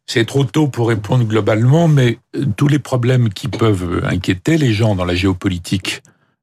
C'est 0.06 0.24
trop 0.24 0.44
tôt 0.44 0.66
pour 0.66 0.88
répondre 0.88 1.24
globalement, 1.24 1.86
mais 1.86 2.18
tous 2.56 2.66
les 2.66 2.80
problèmes 2.80 3.28
qui 3.28 3.46
peuvent 3.46 4.02
inquiéter 4.04 4.58
les 4.58 4.72
gens 4.72 4.96
dans 4.96 5.04
la 5.04 5.14
géopolitique, 5.14 6.02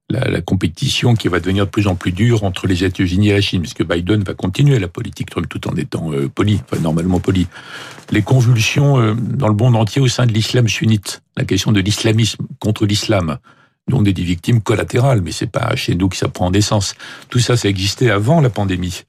la, 0.09 0.30
la, 0.30 0.42
compétition 0.42 1.15
qui 1.15 1.27
va 1.27 1.39
devenir 1.39 1.65
de 1.65 1.69
plus 1.69 1.88
en 1.88 1.95
plus 1.95 2.12
dure 2.12 2.44
entre 2.44 2.68
les 2.68 2.83
États-Unis 2.83 3.30
et 3.30 3.33
la 3.33 3.42
Chine, 3.42 3.62
puisque 3.62 3.86
Biden 3.86 4.24
va 4.24 4.33
continuer 4.33 4.80
la 4.80 4.88
politique 4.88 5.30
Trump 5.30 5.48
tout 5.50 5.68
en 5.68 5.75
étant 5.75 6.12
euh, 6.13 6.30
poli, 6.30 6.62
enfin 6.63 6.81
normalement 6.81 7.19
poli. 7.19 7.48
Les 8.12 8.21
convulsions 8.21 9.00
euh, 9.00 9.13
dans 9.15 9.50
le 9.50 9.54
monde 9.54 9.75
entier 9.75 10.01
au 10.01 10.07
sein 10.07 10.25
de 10.25 10.31
l'islam 10.31 10.68
sunnite, 10.68 11.21
la 11.36 11.44
question 11.44 11.71
de 11.71 11.81
l'islamisme 11.81 12.45
contre 12.59 12.86
l'islam, 12.86 13.38
dont 13.89 14.00
on 14.00 14.06
est 14.06 14.13
des 14.13 14.24
victimes 14.24 14.62
collatérales, 14.62 15.21
mais 15.21 15.31
c'est 15.31 15.51
pas 15.51 15.75
chez 15.75 15.95
nous 15.95 16.07
que 16.07 16.15
ça 16.15 16.30
prend 16.30 16.51
naissance. 16.51 16.95
Tout 17.30 17.39
ça, 17.39 17.57
ça 17.57 17.68
existait 17.68 18.10
avant 18.10 18.39
la 18.39 18.50
pandémie. 18.50 19.03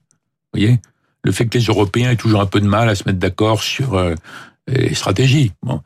Vous 0.53 0.59
voyez? 0.59 0.79
Le 1.23 1.31
fait 1.31 1.47
que 1.47 1.57
les 1.57 1.65
Européens 1.65 2.11
aient 2.11 2.15
toujours 2.15 2.41
un 2.41 2.45
peu 2.45 2.61
de 2.61 2.67
mal 2.67 2.87
à 2.89 2.95
se 2.95 3.03
mettre 3.05 3.19
d'accord 3.19 3.61
sur 3.61 3.95
euh, 3.95 4.15
les 4.67 4.93
stratégies, 4.93 5.51
bon, 5.63 5.81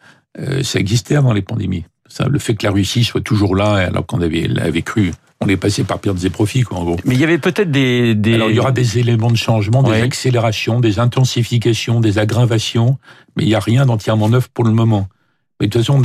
ça 0.64 0.80
existait 0.80 1.16
avant 1.16 1.32
les 1.32 1.42
pandémies. 1.42 1.86
Ça, 2.10 2.28
le 2.28 2.38
fait 2.40 2.56
que 2.56 2.66
la 2.66 2.72
Russie 2.72 3.04
soit 3.04 3.22
toujours 3.22 3.56
là, 3.56 3.76
alors 3.76 4.06
qu'on 4.06 4.22
avait, 4.22 4.50
avait 4.60 4.82
cru, 4.82 5.12
on 5.42 5.48
est 5.48 5.58
passé 5.58 5.84
par 5.84 6.00
pertes 6.00 6.24
et 6.24 6.30
profits, 6.30 6.62
quoi, 6.62 6.78
en 6.78 6.84
gros. 6.84 6.98
Mais 7.06 7.16
il 7.16 7.20
y 7.20 7.24
avait 7.24 7.38
peut-être 7.38 7.72
des, 7.72 8.14
des, 8.16 8.36
Alors, 8.36 8.50
il 8.50 8.56
y 8.56 8.60
aura 8.60 8.72
des 8.72 9.00
éléments 9.00 9.32
de 9.32 9.38
changement, 9.38 9.84
des 9.84 9.90
Ouais. 9.92 10.02
accélérations, 10.02 10.80
des 10.80 11.00
intensifications, 11.00 12.00
des 12.02 12.20
aggravations, 12.20 12.98
mais 13.36 13.44
il 13.44 13.48
n'y 13.48 13.56
a 13.56 13.60
rien 13.60 13.86
d'entièrement 13.86 14.30
neuf 14.30 14.48
pour 14.48 14.64
le 14.66 14.72
moment. 14.72 15.08
Mais 15.60 15.68
de 15.68 15.72
toute 15.72 15.82
façon, 15.82 16.00
on 16.00 16.04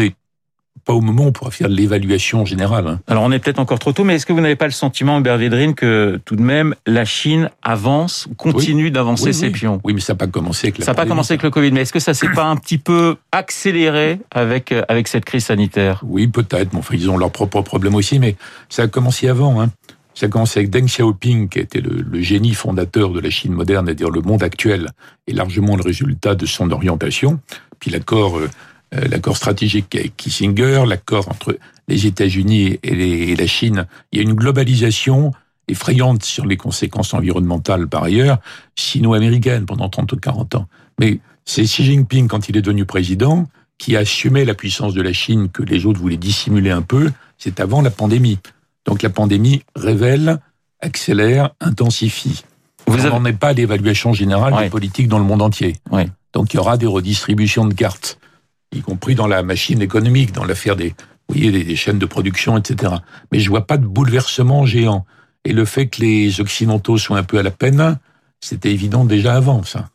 pas 0.89 0.95
au 0.95 1.03
moment 1.03 1.25
où 1.25 1.27
on 1.27 1.33
pourra 1.33 1.51
faire 1.51 1.69
l'évaluation 1.69 2.47
générale. 2.47 2.87
hein. 2.89 3.01
Alors 3.09 3.23
on 3.23 3.31
est 3.31 3.39
peut-être 3.39 3.59
encore 3.59 3.79
trop 3.79 3.93
tôt, 3.93 4.05
mais 4.05 4.15
est-ce 4.15 4.25
que 4.25 4.33
vous 4.33 4.41
n'avez 4.41 4.57
pas 4.57 4.65
le 4.65 4.73
sentiment, 4.73 5.19
Hubert 5.19 5.37
Védrine, 5.37 5.75
que 5.75 6.19
tout 6.25 6.35
de 6.35 6.41
même 6.41 6.75
la 6.87 7.05
Chine 7.05 7.51
avance, 7.63 8.27
continue 8.39 8.91
d'avancer 8.91 9.27
Oui, 9.27 9.35
ses 9.35 9.47
oui. 9.49 9.53
pions? 9.53 9.81
Oui, 9.85 9.93
mais 9.93 10.01
ça 10.01 10.15
n'a 10.15 10.17
pas 10.17 10.27
commencé 10.29 10.69
avec 10.69 10.79
la 10.79 10.87
Ça 10.87 10.93
n'a 10.93 10.97
pas 10.97 11.05
commencé 11.05 11.35
avec 11.35 11.43
le 11.43 11.51
Covid, 11.51 11.73
mais 11.73 11.83
est-ce 11.83 11.93
que 11.93 11.99
ça 12.01 12.15
s'est 12.15 12.31
pas 12.31 12.45
un 12.47 12.57
petit 12.57 12.79
peu 12.79 13.17
accéléré 13.33 14.19
avec 14.31 14.73
euh, 14.73 14.81
avec 14.89 15.09
cette 15.09 15.27
crise 15.27 15.45
sanitaire? 15.45 16.01
Oui, 16.07 16.27
peut-être. 16.27 16.73
Mais 16.73 16.79
enfin, 16.79 16.95
ils 16.97 17.11
ont 17.11 17.19
leurs 17.19 17.33
propres 17.33 17.61
problèmes 17.61 17.95
aussi, 17.95 18.19
mais 18.19 18.37
ça 18.71 18.85
a 18.85 18.89
commencé 18.89 19.29
avant. 19.29 19.61
Hein. 19.61 19.69
Ça 20.15 20.25
a 20.25 20.29
commencé 20.31 20.59
avec 20.61 20.71
Deng 20.71 20.87
Xiaoping, 20.87 21.51
qui 21.51 21.59
était 21.59 21.83
le, 21.83 22.01
le 22.01 22.21
génie 22.23 22.55
fondateur 22.55 23.11
de 23.11 23.21
la 23.21 23.29
Chine 23.29 23.53
moderne, 23.53 23.85
c'est-à-dire 23.87 24.09
le 24.11 24.23
monde 24.23 24.43
actuel 24.43 24.89
est 25.27 25.33
largement 25.35 25.77
le 25.77 25.83
résultat 25.83 26.35
de 26.35 26.47
son 26.47 26.71
orientation. 26.71 27.39
Puis 27.79 27.91
l'accord, 27.91 28.39
euh, 28.39 28.49
l'accord 28.93 29.37
stratégique 29.37 29.95
avec 29.95 30.17
Kissinger, 30.17 30.85
l'accord 30.87 31.29
entre 31.29 31.59
les 31.89 32.07
États-Unis 32.07 32.79
et, 32.83 32.95
les- 32.95 33.33
et 33.33 33.37
la 33.37 33.47
Chine. 33.47 33.87
Il 34.13 34.19
y 34.19 34.21
a 34.21 34.23
une 34.23 34.35
globalisation 34.35 35.33
effrayante 35.69 36.25
sur 36.25 36.47
les 36.47 36.57
conséquences 36.57 37.13
environnementales 37.13 37.89
par 37.89 38.05
ailleurs, 38.05 38.39
sino-américaines 38.75 39.67
pendant 39.67 39.89
30 39.89 40.13
ou 40.13 40.17
40 40.17 40.55
ans. 40.55 40.67
Mais 40.99 41.21
c'est 41.45 41.63
Xi 41.65 41.85
Jinping, 41.85 42.29
quand 42.29 42.49
il 42.49 42.57
est 42.57 42.63
devenu 42.63 42.85
président, 42.85 43.47
qui 43.77 43.95
a 43.97 44.01
assumé 44.01 44.45
la 44.45 44.55
puissance 44.55 44.95
de 44.95 45.03
la 45.03 45.13
Chine 45.13 45.51
que 45.51 45.63
les 45.63 45.87
autres 45.87 46.01
voulaient 46.01 46.17
dissimuler 46.17 46.71
un 46.71 46.83
peu, 46.83 47.11
c'est 47.37 47.61
avant 47.61 47.83
la 47.83 47.91
pandémie. 47.91 48.39
Donc 48.87 49.03
la 49.03 49.11
pandémie 49.11 49.63
révèle, 49.77 50.39
accélère, 50.81 51.51
intensifie. 51.61 52.43
Vous 52.87 53.01
avez- 53.01 53.11
n'en 53.11 53.25
est 53.27 53.33
pas 53.35 53.53
l'évaluation 53.53 54.13
générale 54.15 54.55
Ouais. 54.55 54.65
des 54.65 54.71
politiques 54.71 55.09
dans 55.09 55.19
le 55.19 55.25
monde 55.25 55.43
entier. 55.43 55.77
Ouais. 55.91 56.09
Donc 56.33 56.55
il 56.55 56.57
y 56.57 56.61
aura 56.61 56.77
des 56.79 56.87
redistributions 56.87 57.67
de 57.67 57.75
cartes, 57.75 58.19
y 58.73 58.81
compris 58.81 59.15
dans 59.15 59.27
la 59.27 59.43
machine 59.43 59.83
économique, 59.83 60.33
dans 60.33 60.45
l'affaire 60.45 60.77
des, 60.77 60.89
vous 61.29 61.35
voyez, 61.35 61.51
des, 61.51 61.65
des 61.65 61.77
chaînes 61.77 61.99
de 61.99 62.07
production, 62.07 62.57
etc. 62.57 62.95
Mais 63.33 63.41
je 63.41 63.49
vois 63.49 63.67
pas 63.67 63.77
de 63.77 63.87
bouleversement 63.87 64.67
géant. 64.67 65.05
Et 65.45 65.53
le 65.53 65.65
fait 65.65 65.87
que 65.87 66.03
les 66.03 66.41
Occidentaux 66.41 66.99
soient 66.99 67.19
un 67.19 67.23
peu 67.23 67.39
à 67.39 67.43
la 67.43 67.51
peine, 67.51 67.99
c'était 68.41 68.71
évident 68.71 69.05
déjà 69.05 69.35
avant, 69.35 69.63
ça. 69.63 69.89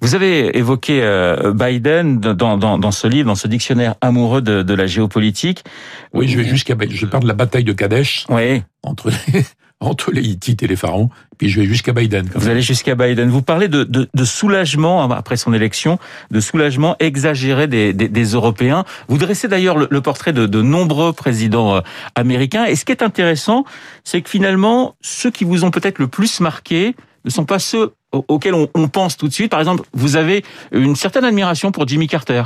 Vous 0.00 0.14
avez 0.14 0.56
évoqué 0.56 1.02
euh, 1.02 1.52
Biden 1.52 2.20
dans, 2.20 2.56
dans, 2.56 2.78
dans, 2.78 2.90
ce 2.90 3.06
livre, 3.06 3.26
dans 3.26 3.34
ce 3.34 3.48
dictionnaire 3.48 3.94
amoureux 4.00 4.42
de, 4.42 4.62
de 4.62 4.74
la 4.74 4.86
géopolitique. 4.86 5.64
Oui, 6.12 6.28
je 6.28 6.38
vais 6.38 6.44
jusqu'à 6.44 6.74
je 6.88 7.06
parle 7.06 7.24
de 7.24 7.28
la 7.28 7.34
bataille 7.34 7.64
de 7.64 7.72
Kadesh. 7.72 8.26
Oui. 8.28 8.62
Entre 8.82 9.10
les, 9.10 9.44
entre 9.80 10.12
les 10.12 10.22
Hittites 10.22 10.62
et 10.62 10.66
les 10.66 10.76
pharaons, 10.76 11.10
puis 11.36 11.48
je 11.48 11.60
vais 11.60 11.66
jusqu'à 11.66 11.92
Biden. 11.92 12.28
Vous 12.34 12.48
allez 12.48 12.62
jusqu'à 12.62 12.94
Biden. 12.94 13.28
Vous 13.28 13.42
parlez 13.42 13.68
de, 13.68 13.84
de, 13.84 14.08
de, 14.12 14.24
soulagement 14.24 15.10
après 15.10 15.36
son 15.36 15.52
élection, 15.52 15.98
de 16.30 16.40
soulagement 16.40 16.96
exagéré 17.00 17.66
des, 17.66 17.92
des, 17.92 18.08
des 18.08 18.24
Européens. 18.24 18.84
Vous 19.08 19.18
dressez 19.18 19.48
d'ailleurs 19.48 19.76
le, 19.76 19.88
le, 19.90 20.00
portrait 20.00 20.32
de, 20.32 20.46
de 20.46 20.62
nombreux 20.62 21.12
présidents 21.12 21.76
euh, 21.76 21.80
américains. 22.14 22.64
Et 22.64 22.76
ce 22.76 22.84
qui 22.84 22.92
est 22.92 23.02
intéressant, 23.02 23.64
c'est 24.04 24.22
que 24.22 24.30
finalement, 24.30 24.96
ceux 25.02 25.30
qui 25.30 25.44
vous 25.44 25.64
ont 25.64 25.70
peut-être 25.70 25.98
le 25.98 26.08
plus 26.08 26.40
marqué 26.40 26.94
ne 27.24 27.30
sont 27.30 27.44
pas 27.44 27.58
ceux 27.58 27.92
auxquels 28.12 28.54
on, 28.54 28.68
on 28.74 28.88
pense 28.88 29.16
tout 29.16 29.28
de 29.28 29.32
suite. 29.32 29.50
Par 29.50 29.60
exemple, 29.60 29.82
vous 29.92 30.16
avez 30.16 30.44
une 30.72 30.96
certaine 30.96 31.24
admiration 31.24 31.72
pour 31.72 31.86
Jimmy 31.86 32.06
Carter. 32.06 32.42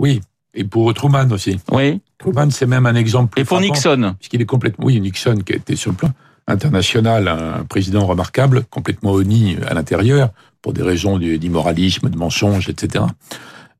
Oui, 0.00 0.20
et 0.54 0.64
pour 0.64 0.92
Truman 0.94 1.30
aussi. 1.30 1.60
Oui. 1.70 2.00
Truman, 2.18 2.50
c'est 2.50 2.66
même 2.66 2.86
un 2.86 2.94
exemple. 2.94 3.38
Et 3.38 3.44
pour 3.44 3.60
Nixon. 3.60 4.14
Puisqu'il 4.18 4.40
est 4.40 4.46
complètement, 4.46 4.86
oui, 4.86 5.00
Nixon 5.00 5.36
qui 5.44 5.52
a 5.52 5.56
été 5.56 5.76
sur 5.76 5.90
le 5.90 5.96
plan 5.96 6.10
international, 6.46 7.28
un 7.28 7.64
président 7.64 8.06
remarquable, 8.06 8.64
complètement 8.70 9.12
honni 9.12 9.56
à 9.66 9.74
l'intérieur, 9.74 10.30
pour 10.62 10.72
des 10.72 10.82
raisons 10.82 11.18
d'immoralisme, 11.18 12.08
de 12.08 12.16
mensonge, 12.16 12.68
etc. 12.68 13.04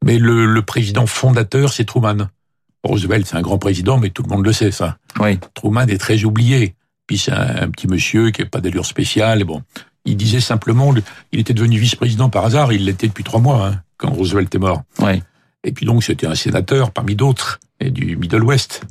Mais 0.04 0.18
le, 0.18 0.46
le 0.46 0.62
président 0.62 1.06
fondateur, 1.06 1.72
c'est 1.72 1.84
Truman. 1.84 2.28
Roosevelt, 2.84 3.26
c'est 3.26 3.36
un 3.36 3.42
grand 3.42 3.58
président, 3.58 3.98
mais 3.98 4.10
tout 4.10 4.22
le 4.22 4.28
monde 4.28 4.44
le 4.44 4.52
sait, 4.52 4.70
ça. 4.70 4.98
Oui. 5.20 5.38
Truman 5.54 5.86
est 5.88 5.98
très 5.98 6.24
oublié. 6.24 6.74
Puis 7.06 7.18
c'est 7.18 7.32
un, 7.32 7.62
un, 7.62 7.70
petit 7.70 7.88
monsieur 7.88 8.30
qui 8.30 8.42
n'a 8.42 8.48
pas 8.48 8.60
d'allure 8.60 8.86
spéciale. 8.86 9.44
Bon, 9.44 9.62
il 10.04 10.16
disait 10.16 10.40
simplement, 10.40 10.94
il 11.32 11.40
était 11.40 11.54
devenu 11.54 11.78
vice-président 11.78 12.30
par 12.30 12.44
hasard, 12.44 12.72
il 12.72 12.84
l'était 12.84 13.08
depuis 13.08 13.24
trois 13.24 13.40
mois, 13.40 13.66
hein, 13.66 13.82
quand 13.96 14.10
Roosevelt 14.10 14.54
est 14.54 14.58
mort. 14.58 14.82
Oui. 15.00 15.22
Et 15.64 15.72
puis 15.72 15.84
donc, 15.84 16.04
c'était 16.04 16.26
un 16.26 16.34
sénateur 16.34 16.92
parmi 16.92 17.16
d'autres, 17.16 17.58
et 17.80 17.90
du 17.90 18.16
Middle 18.16 18.44
West. 18.44 18.86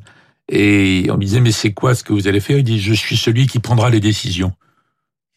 Et 0.50 1.08
on 1.10 1.16
me 1.16 1.22
disait, 1.22 1.42
mais 1.42 1.52
c'est 1.52 1.74
quoi 1.74 1.96
ce 1.96 2.04
que 2.04 2.14
vous 2.14 2.28
allez 2.28 2.40
faire? 2.40 2.58
Il 2.58 2.64
dit, 2.64 2.80
je 2.80 2.94
suis 2.94 3.18
celui 3.18 3.48
qui 3.48 3.60
prendra 3.60 3.90
les 3.90 4.00
décisions. 4.00 4.54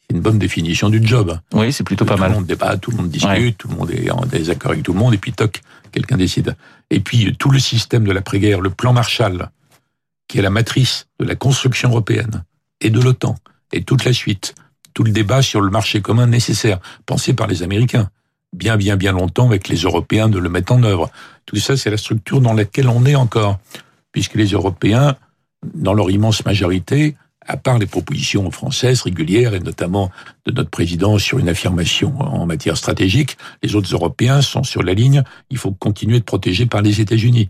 C'est 0.03 0.17
une 0.17 0.23
bonne 0.23 0.38
définition 0.38 0.91
du 0.91 1.05
job. 1.07 1.38
Oui, 1.53 1.73
c'est 1.73 1.85
plutôt 1.85 2.05
tout 2.05 2.11
pas 2.11 2.17
mal. 2.17 2.29
Tout 2.29 2.33
le 2.33 2.38
monde 2.41 2.47
débat, 2.47 2.77
tout 2.77 2.91
le 2.91 2.97
monde 2.97 3.11
discute, 3.11 3.31
ouais. 3.31 3.53
tout 3.53 3.69
le 3.69 3.75
monde 3.75 3.91
est 3.91 4.11
en 4.11 4.25
désaccord 4.25 4.73
avec 4.73 4.83
tout 4.83 4.93
le 4.93 4.99
monde, 4.99 5.15
et 5.15 5.19
puis 5.19 5.33
toc, 5.33 5.61
quelqu'un 5.93 6.17
décide. 6.17 6.57
Et 6.91 7.00
puis 7.00 7.35
tout 7.37 7.50
le 7.50 7.59
système 7.59 8.05
de 8.05 8.12
l'après-guerre, 8.12 8.61
le 8.61 8.71
plan 8.71 8.93
Marshall, 8.93 9.50
qui 10.27 10.38
est 10.38 10.43
la 10.43 10.50
matrice 10.50 11.07
de 11.21 11.27
la 11.27 11.35
construction 11.35 11.91
européenne 11.91 12.45
et 12.81 12.91
de 12.91 13.00
l'OTAN, 13.00 13.37
et 13.73 13.83
toute 13.83 14.05
la 14.05 14.12
suite, 14.12 14.55
tout 14.95 15.05
le 15.05 15.11
débat 15.11 15.43
sur 15.43 15.61
le 15.61 15.71
marché 15.71 16.00
commun 16.00 16.27
nécessaire, 16.27 16.81
pensé 17.07 17.35
par 17.35 17.47
les 17.47 17.62
Américains, 17.62 18.11
bien, 18.53 18.77
bien, 18.77 18.97
bien 18.97 19.12
longtemps 19.12 19.47
avec 19.47 19.69
les 19.69 19.77
Européens 19.77 20.29
de 20.29 20.38
le 20.38 20.49
mettre 20.49 20.73
en 20.73 20.83
œuvre. 20.83 21.11
Tout 21.45 21.57
ça, 21.57 21.77
c'est 21.77 21.91
la 21.91 21.97
structure 21.97 22.41
dans 22.41 22.55
laquelle 22.55 22.88
on 22.88 23.05
est 23.05 23.15
encore 23.15 23.59
puisque 24.12 24.35
les 24.35 24.49
Européens, 24.49 25.17
dans 25.75 25.95
leur 25.95 26.11
immense 26.11 26.45
majorité, 26.45 27.17
à 27.49 27.57
part 27.57 27.79
les 27.79 27.87
propositions 27.87 28.50
françaises 28.50 29.03
régulières 29.03 29.55
et 29.55 29.61
notamment 29.61 30.11
de 30.45 30.53
notre 30.53 30.71
président 30.71 31.19
sur 31.19 31.38
une 31.38 31.49
affirmation 31.49 32.19
en 32.21 32.47
matière 32.47 32.77
stratégique, 32.77 33.38
les 33.62 33.75
autres 33.75 33.93
Européens 33.93 34.43
sont 34.43 34.62
sur 34.62 34.83
la 34.83 34.93
ligne, 34.93 35.23
il 35.50 35.57
faut 35.57 35.73
continuer 35.73 36.21
de 36.21 36.25
protéger 36.25 36.67
par 36.67 36.83
les 36.83 37.00
États-Unis, 37.00 37.49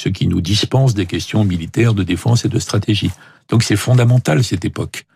ce 0.00 0.08
qui 0.08 0.28
nous 0.28 0.40
dispense 0.40 0.94
des 0.94 1.06
questions 1.06 1.44
militaires, 1.44 1.92
de 1.92 2.04
défense 2.04 2.44
et 2.44 2.48
de 2.48 2.58
stratégie. 2.58 3.10
Donc 3.48 3.64
c'est 3.64 3.76
fondamental 3.76 4.44
cette 4.44 4.64
époque. 4.64 5.06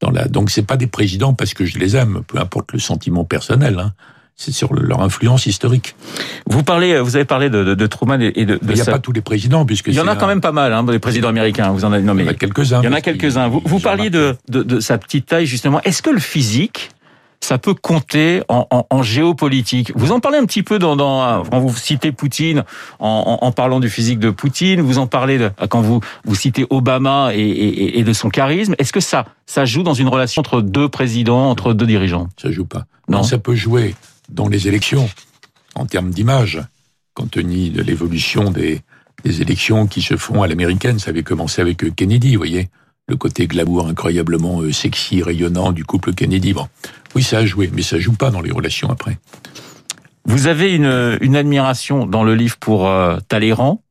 Dans 0.00 0.10
la... 0.10 0.28
Donc 0.28 0.54
pas 0.62 0.76
des 0.76 0.86
présidents 0.86 1.34
parce 1.34 1.52
que 1.52 1.64
je 1.64 1.78
les 1.78 1.96
aime, 1.96 2.22
peu 2.26 2.38
importe 2.38 2.72
le 2.72 2.78
sentiment 2.78 3.24
personnel, 3.24 3.78
hein, 3.80 3.92
c'est 4.36 4.52
sur 4.52 4.74
leur 4.74 5.00
influence 5.00 5.46
historique. 5.46 5.94
Vous 6.46 6.62
parlez, 6.62 6.98
vous 7.00 7.16
avez 7.16 7.24
parlé 7.24 7.50
de, 7.50 7.62
de, 7.62 7.74
de 7.74 7.86
Truman 7.86 8.20
et 8.20 8.32
de. 8.32 8.54
de 8.54 8.60
il 8.62 8.74
n'y 8.74 8.80
a 8.80 8.84
sa... 8.84 8.92
pas 8.92 8.98
tous 8.98 9.12
les 9.12 9.20
présidents, 9.20 9.64
puisque 9.64 9.88
il 9.88 9.94
y 9.94 10.00
en 10.00 10.08
a 10.08 10.16
quand 10.16 10.24
un... 10.24 10.28
même 10.28 10.40
pas 10.40 10.52
mal, 10.52 10.72
hein, 10.72 10.82
des 10.82 10.98
présidents 10.98 11.28
américains. 11.28 11.70
Vous 11.70 11.84
en 11.84 11.92
avez 11.92 12.02
nommé. 12.02 12.22
Il 12.22 12.26
y 12.26 12.28
en 12.28 12.32
a 12.32 12.34
quelques-uns. 12.34 12.82
Il 12.82 12.86
y 12.86 12.88
en 12.88 12.92
a 12.92 13.00
quelques-uns. 13.00 13.48
Vous, 13.48 13.62
vous 13.64 13.80
parliez 13.80 14.10
de, 14.10 14.36
sa 14.80 14.98
petite 14.98 15.26
taille 15.26 15.46
justement. 15.46 15.80
Est-ce 15.82 16.02
que 16.02 16.10
le 16.10 16.20
physique 16.20 16.90
ça 17.40 17.58
peut 17.58 17.74
compter 17.74 18.42
en, 18.48 18.66
en, 18.70 18.86
en, 18.88 19.02
géopolitique? 19.02 19.92
Vous 19.94 20.12
en 20.12 20.20
parlez 20.20 20.38
un 20.38 20.46
petit 20.46 20.62
peu 20.62 20.78
dans, 20.78 20.96
dans 20.96 21.42
quand 21.44 21.60
vous 21.60 21.76
citez 21.76 22.10
Poutine, 22.10 22.64
en, 23.00 23.38
en, 23.42 23.52
parlant 23.52 23.80
du 23.80 23.90
physique 23.90 24.18
de 24.18 24.30
Poutine. 24.30 24.80
Vous 24.80 24.96
en 24.96 25.06
parlez 25.06 25.36
de, 25.36 25.50
quand 25.68 25.82
vous 25.82 26.00
vous 26.24 26.34
citez 26.34 26.66
Obama 26.70 27.32
et, 27.34 27.40
et, 27.40 27.98
et 27.98 28.02
de 28.02 28.12
son 28.14 28.30
charisme. 28.30 28.74
Est-ce 28.78 28.94
que 28.94 29.00
ça 29.00 29.26
ça 29.46 29.66
joue 29.66 29.82
dans 29.82 29.94
une 29.94 30.08
relation 30.08 30.40
entre 30.40 30.62
deux 30.62 30.88
présidents, 30.88 31.50
entre 31.50 31.74
deux 31.74 31.86
dirigeants? 31.86 32.28
Ça 32.40 32.50
joue 32.50 32.64
pas. 32.64 32.86
Non 33.08 33.22
ça 33.22 33.38
peut 33.38 33.54
jouer 33.54 33.94
dans 34.28 34.48
les 34.48 34.68
élections, 34.68 35.08
en 35.74 35.86
termes 35.86 36.10
d'image, 36.10 36.60
compte 37.14 37.32
tenu 37.32 37.70
de 37.70 37.82
l'évolution 37.82 38.50
des, 38.50 38.80
des 39.24 39.42
élections 39.42 39.86
qui 39.86 40.02
se 40.02 40.16
font 40.16 40.42
à 40.42 40.46
l'américaine. 40.46 40.98
Ça 40.98 41.10
avait 41.10 41.22
commencé 41.22 41.60
avec 41.62 41.94
Kennedy, 41.94 42.32
vous 42.34 42.40
voyez 42.40 42.68
le 43.06 43.16
côté 43.16 43.46
glamour 43.46 43.88
incroyablement 43.88 44.60
sexy, 44.72 45.22
rayonnant 45.22 45.72
du 45.72 45.84
couple 45.84 46.14
Kennedy. 46.14 46.54
Bon, 46.54 46.68
oui, 47.14 47.22
ça 47.22 47.38
a 47.38 47.44
joué, 47.44 47.70
mais 47.72 47.82
ça 47.82 47.98
joue 47.98 48.14
pas 48.14 48.30
dans 48.30 48.40
les 48.40 48.50
relations 48.50 48.90
après. 48.90 49.18
Vous 50.24 50.46
avez 50.46 50.74
une, 50.74 51.18
une 51.20 51.36
admiration 51.36 52.06
dans 52.06 52.24
le 52.24 52.34
livre 52.34 52.56
pour 52.56 52.88
euh, 52.88 53.18
Talleyrand. 53.28 53.82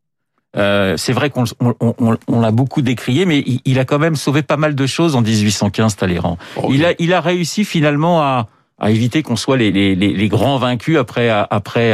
Euh, 0.56 0.98
c'est 0.98 1.14
vrai 1.14 1.30
qu'on 1.30 1.46
on, 1.60 1.76
on, 1.80 2.18
on 2.28 2.40
l'a 2.40 2.52
beaucoup 2.52 2.82
décrié, 2.82 3.26
mais 3.26 3.40
il, 3.40 3.62
il, 3.66 3.80
a 3.80 3.86
quand 3.86 4.00
même 4.00 4.16
sauvé 4.16 4.42
pas 4.42 4.58
mal 4.58 4.76
de 4.76 4.86
choses 4.86 5.16
en 5.16 5.22
1815, 5.22 5.96
Talleyrand. 5.96 6.38
Oh, 6.56 6.70
il, 6.72 6.86
a, 6.86 6.94
il 7.00 7.14
a 7.14 7.22
réussi 7.22 7.66
finalement 7.66 8.22
à, 8.22 8.48
à 8.80 8.92
éviter 8.92 9.24
qu'on 9.24 9.36
soit 9.36 9.58
les, 9.58 9.72
les, 9.72 9.96
les, 9.96 10.30
grands 10.30 10.58
vaincus 10.58 10.98
après 10.98 11.30
après 11.30 11.94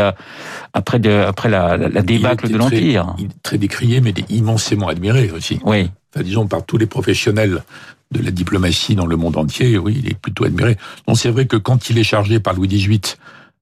après 0.74 1.00
de, 1.00 1.12
après 1.12 1.50
la, 1.50 1.78
la 1.78 2.02
débâcle 2.02 2.50
de 2.50 2.58
l'empire. 2.58 3.16
Très 3.44 3.58
décrié, 3.58 4.02
mais 4.02 4.14
immensément 4.30 4.88
admiré 4.88 5.32
aussi. 5.32 5.60
Oui. 5.64 5.92
Enfin, 6.14 6.24
disons 6.24 6.48
par 6.48 6.66
tous 6.66 6.78
les 6.78 6.88
professionnels 6.88 7.64
de 8.12 8.24
la 8.24 8.32
diplomatie 8.32 8.96
dans 8.96 9.06
le 9.06 9.16
monde 9.16 9.38
entier. 9.38 9.78
Oui, 9.78 10.02
il 10.04 10.10
est 10.10 10.18
plutôt 10.18 10.46
admiré. 10.46 10.78
Non, 11.08 11.16
c'est 11.16 11.30
vrai 11.30 11.46
que 11.46 11.58
quand 11.58 11.90
il 11.90 11.98
est 11.98 12.04
chargé 12.04 12.40
par 12.40 12.54
Louis 12.54 12.68
XVIII 12.68 13.02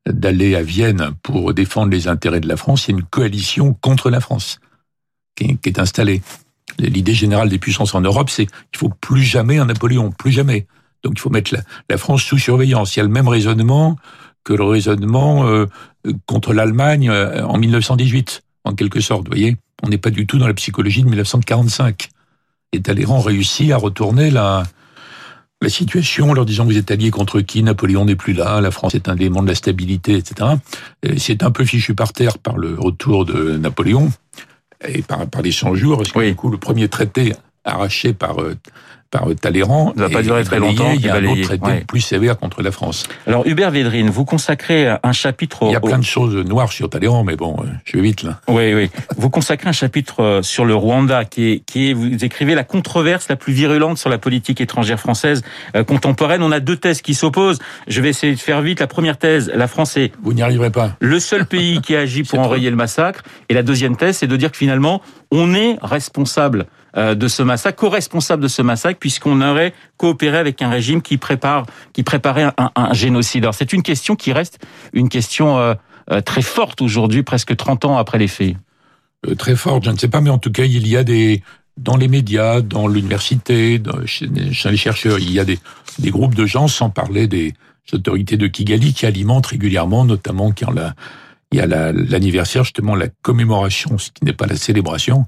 d'aller 0.07 0.55
à 0.55 0.61
Vienne 0.61 1.11
pour 1.21 1.53
défendre 1.53 1.91
les 1.91 2.07
intérêts 2.07 2.39
de 2.39 2.47
la 2.47 2.55
France, 2.55 2.87
il 2.87 2.91
y 2.91 2.93
a 2.95 2.97
une 2.99 3.05
coalition 3.05 3.73
contre 3.73 4.09
la 4.09 4.21
France 4.21 4.59
qui 5.35 5.45
est, 5.45 5.55
qui 5.55 5.69
est 5.69 5.79
installée. 5.79 6.21
L'idée 6.79 7.13
générale 7.13 7.49
des 7.49 7.59
puissances 7.59 7.95
en 7.95 8.01
Europe, 8.01 8.29
c'est 8.29 8.45
qu'il 8.45 8.77
faut 8.77 8.89
plus 8.89 9.23
jamais 9.23 9.57
un 9.57 9.65
Napoléon, 9.65 10.11
plus 10.11 10.31
jamais. 10.31 10.67
Donc 11.03 11.13
il 11.15 11.19
faut 11.19 11.29
mettre 11.29 11.53
la, 11.53 11.61
la, 11.89 11.97
France 11.97 12.23
sous 12.23 12.37
surveillance. 12.37 12.95
Il 12.95 12.99
y 12.99 13.01
a 13.01 13.03
le 13.03 13.09
même 13.09 13.27
raisonnement 13.27 13.97
que 14.43 14.53
le 14.53 14.63
raisonnement 14.63 15.47
euh, 15.47 15.65
contre 16.25 16.53
l'Allemagne 16.53 17.09
euh, 17.09 17.45
en 17.45 17.57
1918, 17.57 18.43
en 18.63 18.73
quelque 18.73 19.01
sorte. 19.01 19.25
Vous 19.25 19.31
voyez, 19.31 19.57
on 19.83 19.89
n'est 19.89 19.97
pas 19.97 20.09
du 20.09 20.25
tout 20.25 20.37
dans 20.37 20.47
la 20.47 20.53
psychologie 20.53 21.01
de 21.01 21.07
1945. 21.07 22.09
Et 22.73 22.81
Talleyrand 22.81 23.19
réussit 23.19 23.71
à 23.71 23.77
retourner 23.77 24.31
la, 24.31 24.63
la 25.61 25.69
situation 25.69 26.31
en 26.31 26.33
leur 26.33 26.45
disant 26.45 26.65
vous 26.65 26.77
êtes 26.77 26.91
alliés 26.91 27.11
contre 27.11 27.41
qui? 27.41 27.63
Napoléon 27.63 28.05
n'est 28.05 28.15
plus 28.15 28.33
là, 28.33 28.61
la 28.61 28.71
France 28.71 28.95
est 28.95 29.09
un 29.09 29.15
élément 29.15 29.41
de 29.41 29.47
la 29.47 29.55
stabilité, 29.55 30.15
etc. 30.15 30.51
C'est 31.17 31.43
un 31.43 31.51
peu 31.51 31.65
fichu 31.65 31.95
par 31.95 32.13
terre 32.13 32.37
par 32.37 32.57
le 32.57 32.75
retour 32.75 33.25
de 33.25 33.57
Napoléon 33.57 34.11
et 34.87 35.01
par, 35.01 35.27
par 35.27 35.41
les 35.41 35.51
100 35.51 35.75
jours, 35.75 35.97
parce 35.97 36.11
que 36.11 36.19
oui. 36.19 36.29
du 36.29 36.35
coup 36.35 36.49
le 36.49 36.57
premier 36.57 36.87
traité 36.87 37.33
arraché 37.63 38.13
par 38.13 38.41
euh, 38.41 38.55
par 39.09 39.27
Talleyrand. 39.39 39.93
Ça 39.95 40.03
va 40.03 40.09
pas 40.09 40.21
durer 40.21 40.43
très 40.43 40.59
longtemps. 40.59 40.91
Il 40.93 41.05
y 41.05 41.09
a 41.09 41.15
un 41.15 41.25
autre 41.25 41.41
traité 41.41 41.65
ouais. 41.65 41.83
plus 41.87 42.01
sévère 42.01 42.37
contre 42.37 42.61
la 42.61 42.71
France. 42.71 43.03
Alors 43.25 43.45
Hubert 43.45 43.71
Védrine, 43.71 44.09
vous 44.09 44.25
consacrez 44.25 44.87
un 45.01 45.11
chapitre. 45.11 45.59
Il 45.63 45.71
y 45.71 45.75
a 45.75 45.79
plein 45.79 45.99
de 45.99 46.03
choses 46.03 46.35
noires 46.35 46.71
sur 46.71 46.89
Talleyrand, 46.89 47.23
mais 47.23 47.35
bon, 47.35 47.57
je 47.85 47.97
vais 47.97 48.03
vite 48.03 48.23
là. 48.23 48.39
Oui, 48.47 48.73
oui. 48.73 48.89
vous 49.17 49.29
consacrez 49.29 49.69
un 49.69 49.73
chapitre 49.73 50.41
sur 50.41 50.65
le 50.65 50.75
Rwanda, 50.75 51.25
qui 51.25 51.51
est, 51.51 51.59
qui 51.59 51.89
est, 51.89 51.93
vous 51.93 52.23
écrivez 52.23 52.55
la 52.55 52.63
controverse 52.63 53.27
la 53.29 53.35
plus 53.35 53.53
virulente 53.53 53.97
sur 53.97 54.09
la 54.09 54.17
politique 54.17 54.61
étrangère 54.61 54.99
française 54.99 55.43
euh, 55.75 55.83
contemporaine. 55.83 56.43
On 56.43 56.51
a 56.51 56.59
deux 56.59 56.77
thèses 56.77 57.01
qui 57.01 57.13
s'opposent. 57.13 57.59
Je 57.87 58.01
vais 58.01 58.09
essayer 58.09 58.33
de 58.33 58.39
faire 58.39 58.61
vite. 58.61 58.79
La 58.79 58.87
première 58.87 59.17
thèse, 59.17 59.51
la 59.53 59.67
France 59.67 59.97
est. 59.97 60.11
Vous 60.21 60.33
n'y 60.33 60.41
arriverez 60.41 60.71
pas. 60.71 60.91
Le 60.99 61.19
seul 61.19 61.45
pays 61.45 61.81
qui 61.81 61.95
agit 61.95 62.23
pour 62.29 62.39
enrayer 62.39 62.69
le 62.69 62.75
massacre. 62.75 63.23
Et 63.49 63.53
la 63.53 63.63
deuxième 63.63 63.95
thèse, 63.95 64.17
c'est 64.17 64.27
de 64.27 64.35
dire 64.35 64.51
que 64.51 64.57
finalement, 64.57 65.01
on 65.31 65.53
est 65.53 65.77
responsable 65.81 66.65
de 66.95 67.27
ce 67.27 67.43
massacre, 67.43 67.77
co-responsable 67.77 68.41
de 68.41 68.47
ce 68.47 68.63
massacre, 68.63 68.96
puisqu'on 68.99 69.41
aurait 69.41 69.73
coopéré 69.97 70.37
avec 70.37 70.61
un 70.61 70.69
régime 70.69 71.01
qui 71.01 71.17
prépare, 71.17 71.65
qui 71.93 72.03
préparait 72.03 72.51
un, 72.57 72.93
génocide. 72.93 73.43
Alors 73.43 73.55
c'est 73.55 73.73
une 73.73 73.83
question 73.83 74.15
qui 74.15 74.31
reste 74.33 74.59
une 74.93 75.09
question 75.09 75.57
euh, 75.59 75.75
très 76.25 76.41
forte 76.41 76.81
aujourd'hui, 76.81 77.23
presque 77.23 77.55
30 77.55 77.85
ans 77.85 77.97
après 77.97 78.17
les 78.17 78.27
faits. 78.27 78.55
Euh, 79.27 79.35
très 79.35 79.55
forte, 79.55 79.85
je 79.85 79.91
ne 79.91 79.97
sais 79.97 80.07
pas, 80.07 80.21
mais 80.21 80.29
en 80.29 80.37
tout 80.37 80.51
cas, 80.51 80.63
il 80.63 80.87
y 80.87 80.97
a 80.97 81.03
des 81.03 81.41
dans 81.77 81.95
les 81.95 82.07
médias, 82.07 82.61
dans 82.61 82.87
l'université, 82.87 83.79
chez, 84.05 84.25
les 84.25 84.77
chercheurs, 84.77 85.19
il 85.19 85.31
y 85.31 85.39
a 85.39 85.45
des, 85.45 85.59
des 85.99 86.09
groupes 86.09 86.33
de 86.33 86.47
gens, 86.47 86.67
sans 86.67 86.89
parler 86.89 87.27
des 87.27 87.53
autorités 87.93 88.35
de 88.35 88.47
Kigali, 88.47 88.93
qui 88.93 89.05
alimentent 89.05 89.45
régulièrement, 89.45 90.03
notamment 90.03 90.51
quand 90.51 90.71
la, 90.71 90.95
il 91.51 91.59
y 91.59 91.61
a 91.61 91.67
l'anniversaire, 91.67 92.63
justement, 92.63 92.95
la 92.95 93.07
commémoration, 93.21 93.97
ce 93.97 94.09
qui 94.11 94.25
n'est 94.25 94.33
pas 94.33 94.47
la 94.47 94.55
célébration, 94.55 95.25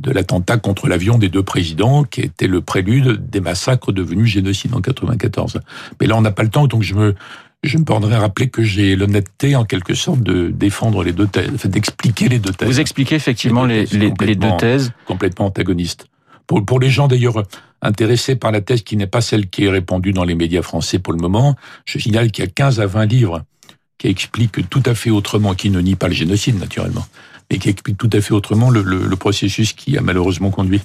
de 0.00 0.10
l'attentat 0.10 0.56
contre 0.56 0.88
l'avion 0.88 1.18
des 1.18 1.28
deux 1.28 1.42
présidents, 1.42 2.04
qui 2.04 2.22
était 2.22 2.46
le 2.46 2.60
prélude 2.60 3.28
des 3.28 3.40
massacres 3.40 3.92
devenus 3.92 4.26
génocide 4.26 4.74
en 4.74 4.80
94. 4.80 5.60
Mais 6.00 6.06
là, 6.06 6.16
on 6.16 6.22
n'a 6.22 6.30
pas 6.30 6.42
le 6.42 6.48
temps, 6.48 6.66
donc 6.66 6.82
je 6.82 6.94
me, 6.94 7.14
je 7.62 7.76
me 7.76 7.84
prendrais 7.84 8.14
à 8.14 8.20
rappeler 8.20 8.48
que 8.48 8.62
j'ai 8.62 8.96
l'honnêteté, 8.96 9.56
en 9.56 9.64
quelque 9.64 9.94
sorte, 9.94 10.22
de 10.22 10.48
défendre 10.48 11.04
les 11.04 11.12
deux 11.12 11.26
thèses, 11.26 11.66
d'expliquer 11.66 12.28
les 12.28 12.38
deux 12.38 12.52
thèses. 12.52 12.68
Vous 12.68 12.80
expliquez 12.80 13.14
effectivement 13.14 13.66
les, 13.66 13.84
les, 13.86 14.12
les 14.20 14.34
deux 14.36 14.56
thèses. 14.58 14.92
Complètement 15.06 15.46
antagonistes. 15.46 16.06
Pour, 16.46 16.64
pour 16.64 16.80
les 16.80 16.90
gens 16.90 17.06
d'ailleurs 17.06 17.42
intéressés 17.82 18.36
par 18.36 18.52
la 18.52 18.60
thèse 18.60 18.82
qui 18.82 18.96
n'est 18.96 19.06
pas 19.06 19.20
celle 19.20 19.48
qui 19.48 19.64
est 19.64 19.70
répandue 19.70 20.12
dans 20.12 20.24
les 20.24 20.34
médias 20.34 20.62
français 20.62 20.98
pour 20.98 21.12
le 21.12 21.18
moment, 21.18 21.56
je 21.84 21.98
signale 21.98 22.30
qu'il 22.30 22.44
y 22.44 22.48
a 22.48 22.50
15 22.50 22.80
à 22.80 22.86
20 22.86 23.06
livres 23.06 23.44
qui 23.98 24.08
expliquent 24.08 24.68
tout 24.70 24.82
à 24.86 24.94
fait 24.94 25.10
autrement, 25.10 25.54
qui 25.54 25.68
ne 25.68 25.78
nie 25.80 25.94
pas 25.94 26.08
le 26.08 26.14
génocide 26.14 26.58
naturellement, 26.58 27.06
mais 27.50 27.58
qui 27.58 27.68
expliquent 27.68 27.98
tout 27.98 28.10
à 28.12 28.20
fait 28.20 28.32
autrement 28.32 28.70
le, 28.70 28.82
le, 28.82 29.06
le 29.06 29.16
processus 29.16 29.72
qui 29.72 29.98
a 29.98 30.00
malheureusement 30.00 30.50
conduit. 30.50 30.80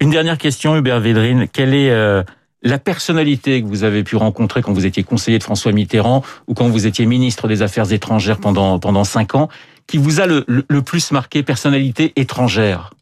Une 0.00 0.10
dernière 0.10 0.38
question, 0.38 0.76
Hubert 0.76 1.00
Védrine. 1.00 1.48
Quelle 1.52 1.74
est 1.74 1.90
euh, 1.90 2.22
la 2.62 2.78
personnalité 2.78 3.62
que 3.62 3.66
vous 3.66 3.84
avez 3.84 4.02
pu 4.04 4.16
rencontrer 4.16 4.62
quand 4.62 4.72
vous 4.72 4.86
étiez 4.86 5.02
conseiller 5.02 5.38
de 5.38 5.44
François 5.44 5.72
Mitterrand 5.72 6.22
ou 6.46 6.54
quand 6.54 6.68
vous 6.68 6.86
étiez 6.86 7.06
ministre 7.06 7.48
des 7.48 7.62
Affaires 7.62 7.92
étrangères 7.92 8.38
pendant 8.38 8.78
pendant 8.78 9.04
cinq 9.04 9.34
ans, 9.34 9.48
qui 9.86 9.98
vous 9.98 10.20
a 10.20 10.26
le, 10.26 10.44
le, 10.46 10.82
plus 10.82 11.12
marqué, 11.12 11.42
personnalité 11.42 12.12
étrangère? 12.16 12.92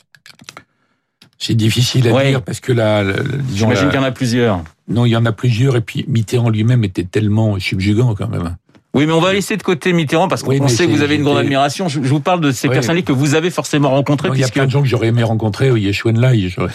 C'est 1.39 1.55
difficile 1.55 2.09
à 2.09 2.13
ouais. 2.13 2.31
dire 2.31 2.43
parce 2.43 2.61
que 2.61 2.73
là, 2.73 3.05
j'imagine 3.53 3.89
qu'il 3.89 3.99
y 3.99 4.03
en 4.03 4.05
a 4.05 4.13
plusieurs. 4.13 4.63
Non, 4.89 5.05
il 5.05 5.11
y 5.11 5.17
en 5.17 5.27
a 5.27 5.33
plusieurs 5.33 5.77
et 5.77 5.81
puis 5.81 6.05
Mitterrand 6.09 6.49
lui-même 6.49 6.85
était 6.85 7.05
tellement 7.05 7.59
subjugant 7.59 8.15
quand 8.15 8.29
même. 8.29 8.57
Oui, 8.95 9.07
mais 9.07 9.13
on 9.13 9.21
va 9.21 9.33
laisser 9.33 9.57
de 9.57 9.63
côté 9.63 9.93
Mitterrand 9.93 10.29
parce 10.29 10.45
qu'on 10.45 10.53
oui, 10.53 10.71
sait 10.71 10.87
que 10.87 10.93
vous 10.93 11.03
avez 11.03 11.17
une 11.17 11.25
grande 11.25 11.39
admiration. 11.39 11.89
Je, 11.89 11.99
vous 11.99 12.21
parle 12.21 12.41
de 12.41 12.53
ces 12.53 12.69
oui. 12.69 12.75
personnalités 12.75 13.13
que 13.13 13.19
vous 13.19 13.35
avez 13.35 13.51
forcément 13.51 13.91
rencontrées. 13.91 14.31
Il 14.33 14.41
y 14.41 14.45
a 14.45 14.49
plein 14.49 14.67
de 14.67 14.71
gens 14.71 14.83
que 14.83 14.89
j'aurais 14.89 15.09
aimé 15.09 15.25
rencontrer. 15.25 15.71
Oui, 15.73 15.83
Yeshuen 15.83 16.21
Lai, 16.21 16.49
j'aurais 16.49 16.73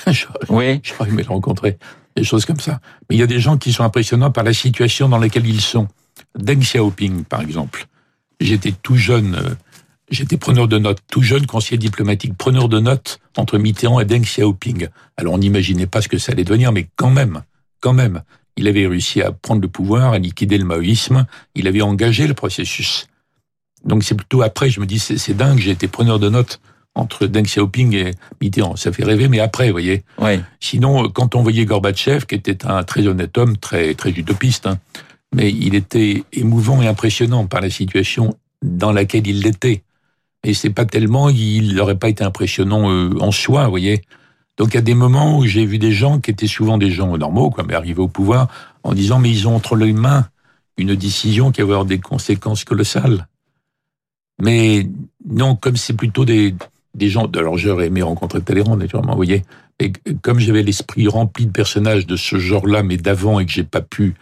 oui. 0.49 0.81
aimé 1.07 1.23
le 1.23 1.29
rencontrer 1.29 1.77
des 2.17 2.25
choses 2.25 2.45
comme 2.45 2.59
ça. 2.59 2.81
Mais 3.09 3.15
il 3.15 3.19
y 3.19 3.23
a 3.23 3.27
des 3.27 3.39
gens 3.39 3.57
qui 3.57 3.71
sont 3.71 3.83
impressionnants 3.83 4.31
par 4.31 4.43
la 4.43 4.53
situation 4.53 5.07
dans 5.07 5.17
laquelle 5.17 5.47
ils 5.47 5.61
sont. 5.61 5.88
Deng 6.38 6.59
Xiaoping, 6.59 7.23
par 7.23 7.41
exemple. 7.41 7.88
J'étais 8.41 8.71
tout 8.71 8.95
jeune, 8.95 9.35
euh, 9.35 9.55
j'étais 10.11 10.38
preneur 10.38 10.67
de 10.67 10.77
notes, 10.77 10.99
tout 11.09 11.21
jeune 11.21 11.45
conseiller 11.45 11.77
diplomatique, 11.77 12.38
preneur 12.38 12.69
de 12.69 12.79
notes 12.79 13.19
entre 13.38 13.57
Mitterrand 13.57 13.99
et 13.99 14.05
Deng 14.05 14.21
Xiaoping. 14.21 14.88
Alors 15.17 15.33
on 15.33 15.38
n'imaginait 15.38 15.88
pas 15.88 16.01
ce 16.01 16.07
que 16.09 16.17
ça 16.17 16.33
allait 16.33 16.43
devenir, 16.43 16.71
mais 16.71 16.88
quand 16.95 17.09
même, 17.09 17.43
quand 17.81 17.93
même, 17.93 18.21
il 18.59 18.67
avait 18.67 18.87
réussi 18.87 19.21
à 19.21 19.31
prendre 19.31 19.61
le 19.61 19.67
pouvoir, 19.67 20.13
à 20.13 20.19
liquider 20.19 20.57
le 20.57 20.65
maoïsme, 20.65 21.25
il 21.55 21.67
avait 21.67 21.81
engagé 21.81 22.27
le 22.27 22.33
processus. 22.33 23.07
Donc 23.85 24.03
c'est 24.03 24.15
plutôt 24.15 24.41
après, 24.41 24.69
je 24.69 24.81
me 24.81 24.85
dis, 24.85 24.99
c'est 24.99 25.33
dingue, 25.33 25.57
j'ai 25.59 25.71
été 25.71 25.87
preneur 25.87 26.19
de 26.19 26.29
notes 26.29 26.59
entre 26.95 27.25
Deng 27.27 27.43
Xiaoping 27.43 27.93
et 27.95 28.11
Mitterrand. 28.41 28.75
Ça 28.75 28.91
fait 28.91 29.05
rêver, 29.05 29.29
mais 29.29 29.39
après, 29.39 29.67
vous 29.67 29.73
voyez. 29.73 30.03
Sinon, 30.59 31.09
quand 31.09 31.35
on 31.35 31.41
voyait 31.41 31.63
Gorbatchev, 31.63 32.25
qui 32.25 32.35
était 32.35 32.65
un 32.65 32.83
très 32.83 33.07
honnête 33.07 33.37
homme, 33.37 33.55
très, 33.55 33.93
très 33.93 34.09
utopiste, 34.09 34.67
hein, 34.67 34.77
mais 35.33 35.49
il 35.49 35.75
était 35.75 36.23
émouvant 36.33 36.81
et 36.81 36.87
impressionnant 36.87 37.45
par 37.45 37.61
la 37.61 37.69
situation 37.69 38.35
dans 38.61 38.91
laquelle 38.91 39.25
il 39.27 39.41
l'était. 39.41 39.83
Et 40.43 40.53
c'est 40.53 40.71
pas 40.71 40.85
tellement, 40.85 41.29
il 41.29 41.75
n'aurait 41.75 41.97
pas 41.97 42.09
été 42.09 42.23
impressionnant 42.23 42.91
euh, 42.91 43.11
en 43.21 43.31
soi, 43.31 43.63
vous 43.65 43.69
voyez. 43.69 44.01
Donc 44.59 44.73
il 44.73 44.75
y 44.75 44.77
a 44.77 44.81
des 44.81 44.93
moments 44.93 45.39
où 45.39 45.45
j'ai 45.45 45.65
vu 45.65 45.79
des 45.79 45.93
gens 45.93 46.19
qui 46.19 46.31
étaient 46.31 46.45
souvent 46.45 46.77
des 46.77 46.91
gens 46.91 47.17
normaux, 47.17 47.49
quoi, 47.49 47.63
mais 47.65 47.73
arrivés 47.73 48.01
au 48.01 48.09
pouvoir, 48.09 48.49
en 48.83 48.93
disant, 48.93 49.17
mais 49.17 49.31
ils 49.31 49.47
ont 49.47 49.55
entre 49.55 49.77
les 49.77 49.93
mains 49.93 50.27
une 50.77 50.95
décision 50.95 51.51
qui 51.51 51.61
va 51.61 51.67
avoir 51.67 51.85
des 51.85 51.99
conséquences 51.99 52.65
colossales. 52.65 53.27
Mais 54.41 54.87
non, 55.27 55.55
comme 55.55 55.77
c'est 55.77 55.93
plutôt 55.93 56.25
des, 56.25 56.55
des 56.93 57.09
gens, 57.09 57.25
alors 57.35 57.57
j'aurais 57.57 57.87
aimé 57.87 58.01
rencontrer 58.01 58.41
Talleyrand, 58.41 58.75
naturellement, 58.75 59.13
vous 59.13 59.17
voyez, 59.17 59.43
mais 59.79 59.93
comme 60.21 60.39
j'avais 60.39 60.63
l'esprit 60.63 61.07
rempli 61.07 61.45
de 61.45 61.51
personnages 61.51 62.05
de 62.05 62.17
ce 62.17 62.37
genre-là, 62.37 62.83
mais 62.83 62.97
d'avant, 62.97 63.39
et 63.39 63.45
que 63.45 63.51
j'ai 63.51 63.63
pas 63.63 63.81
pu, 63.81 64.15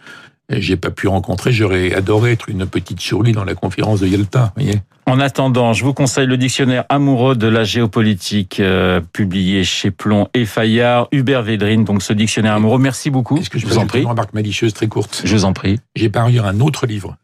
j'ai 0.50 0.76
pas 0.76 0.90
pu 0.90 1.08
rencontrer, 1.08 1.50
j'aurais 1.50 1.94
adoré 1.94 2.32
être 2.32 2.48
une 2.48 2.64
petite 2.66 3.00
souris 3.00 3.32
dans 3.32 3.44
la 3.44 3.56
conférence 3.56 4.00
de 4.00 4.06
Yalta, 4.06 4.52
vous 4.56 4.62
voyez. 4.62 4.80
En 5.08 5.20
attendant, 5.20 5.72
je 5.72 5.84
vous 5.84 5.94
conseille 5.94 6.26
le 6.26 6.36
dictionnaire 6.36 6.84
amoureux 6.90 7.34
de 7.34 7.46
la 7.48 7.64
géopolitique, 7.64 8.60
euh, 8.60 9.00
publié 9.00 9.64
chez 9.64 9.90
Plomb 9.90 10.28
et 10.34 10.44
Fayard, 10.44 11.08
Hubert 11.12 11.42
Védrine, 11.42 11.84
donc 11.84 12.02
ce 12.02 12.12
dictionnaire 12.12 12.52
amoureux. 12.52 12.78
Merci 12.78 13.08
beaucoup. 13.08 13.38
Est-ce 13.38 13.48
que 13.48 13.58
je, 13.58 13.66
je 13.66 13.72
vous 13.72 13.78
en 13.78 13.86
prie 13.86 14.02
une 14.02 14.08
remarque 14.08 14.34
malicieuse 14.34 14.74
très 14.74 14.86
courte? 14.86 15.22
Je 15.24 15.34
vous 15.34 15.46
en 15.46 15.54
prie. 15.54 15.80
J'ai 15.96 16.10
par 16.10 16.26
ailleurs 16.26 16.44
un 16.44 16.60
autre 16.60 16.86
livre 16.86 17.16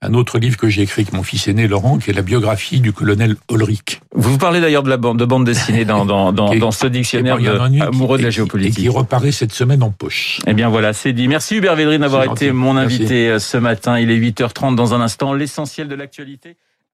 un 0.00 0.14
autre 0.14 0.38
livre 0.38 0.56
que 0.56 0.68
j'ai 0.68 0.82
écrit 0.82 1.02
avec 1.02 1.12
mon 1.12 1.24
fils 1.24 1.48
aîné 1.48 1.66
Laurent, 1.66 1.98
qui 1.98 2.10
est 2.10 2.12
la 2.12 2.22
biographie 2.22 2.78
du 2.78 2.92
colonel 2.92 3.34
Ulrich. 3.50 4.00
Vous 4.14 4.38
parlez 4.38 4.60
d'ailleurs 4.60 4.84
de 4.84 4.88
la 4.88 4.96
bande, 4.96 5.18
de 5.18 5.24
bande 5.24 5.44
dessinée 5.44 5.84
dans, 5.84 6.06
dans, 6.06 6.32
dans, 6.32 6.54
dans 6.54 6.70
ce 6.70 6.86
dictionnaire 6.86 7.36
de 7.38 7.82
amoureux 7.82 8.16
de 8.16 8.22
la 8.22 8.30
géopolitique. 8.30 8.78
Et 8.78 8.82
qui 8.82 8.88
reparaît 8.88 9.32
cette 9.32 9.52
semaine 9.52 9.82
en 9.82 9.90
poche. 9.90 10.38
Eh 10.46 10.54
bien 10.54 10.68
voilà, 10.68 10.92
c'est 10.92 11.12
dit. 11.12 11.26
Merci 11.26 11.56
Hubert 11.56 11.74
Védrine 11.74 12.02
d'avoir 12.02 12.22
été 12.22 12.52
mon 12.52 12.76
invité 12.76 13.30
Merci. 13.30 13.48
ce 13.48 13.56
matin. 13.56 13.98
Il 13.98 14.12
est 14.12 14.18
8h30 14.20 14.76
dans 14.76 14.94
un 14.94 15.00
instant, 15.00 15.34
l'essentiel 15.34 15.88
de 15.88 15.96
l'actualité. 15.96 16.56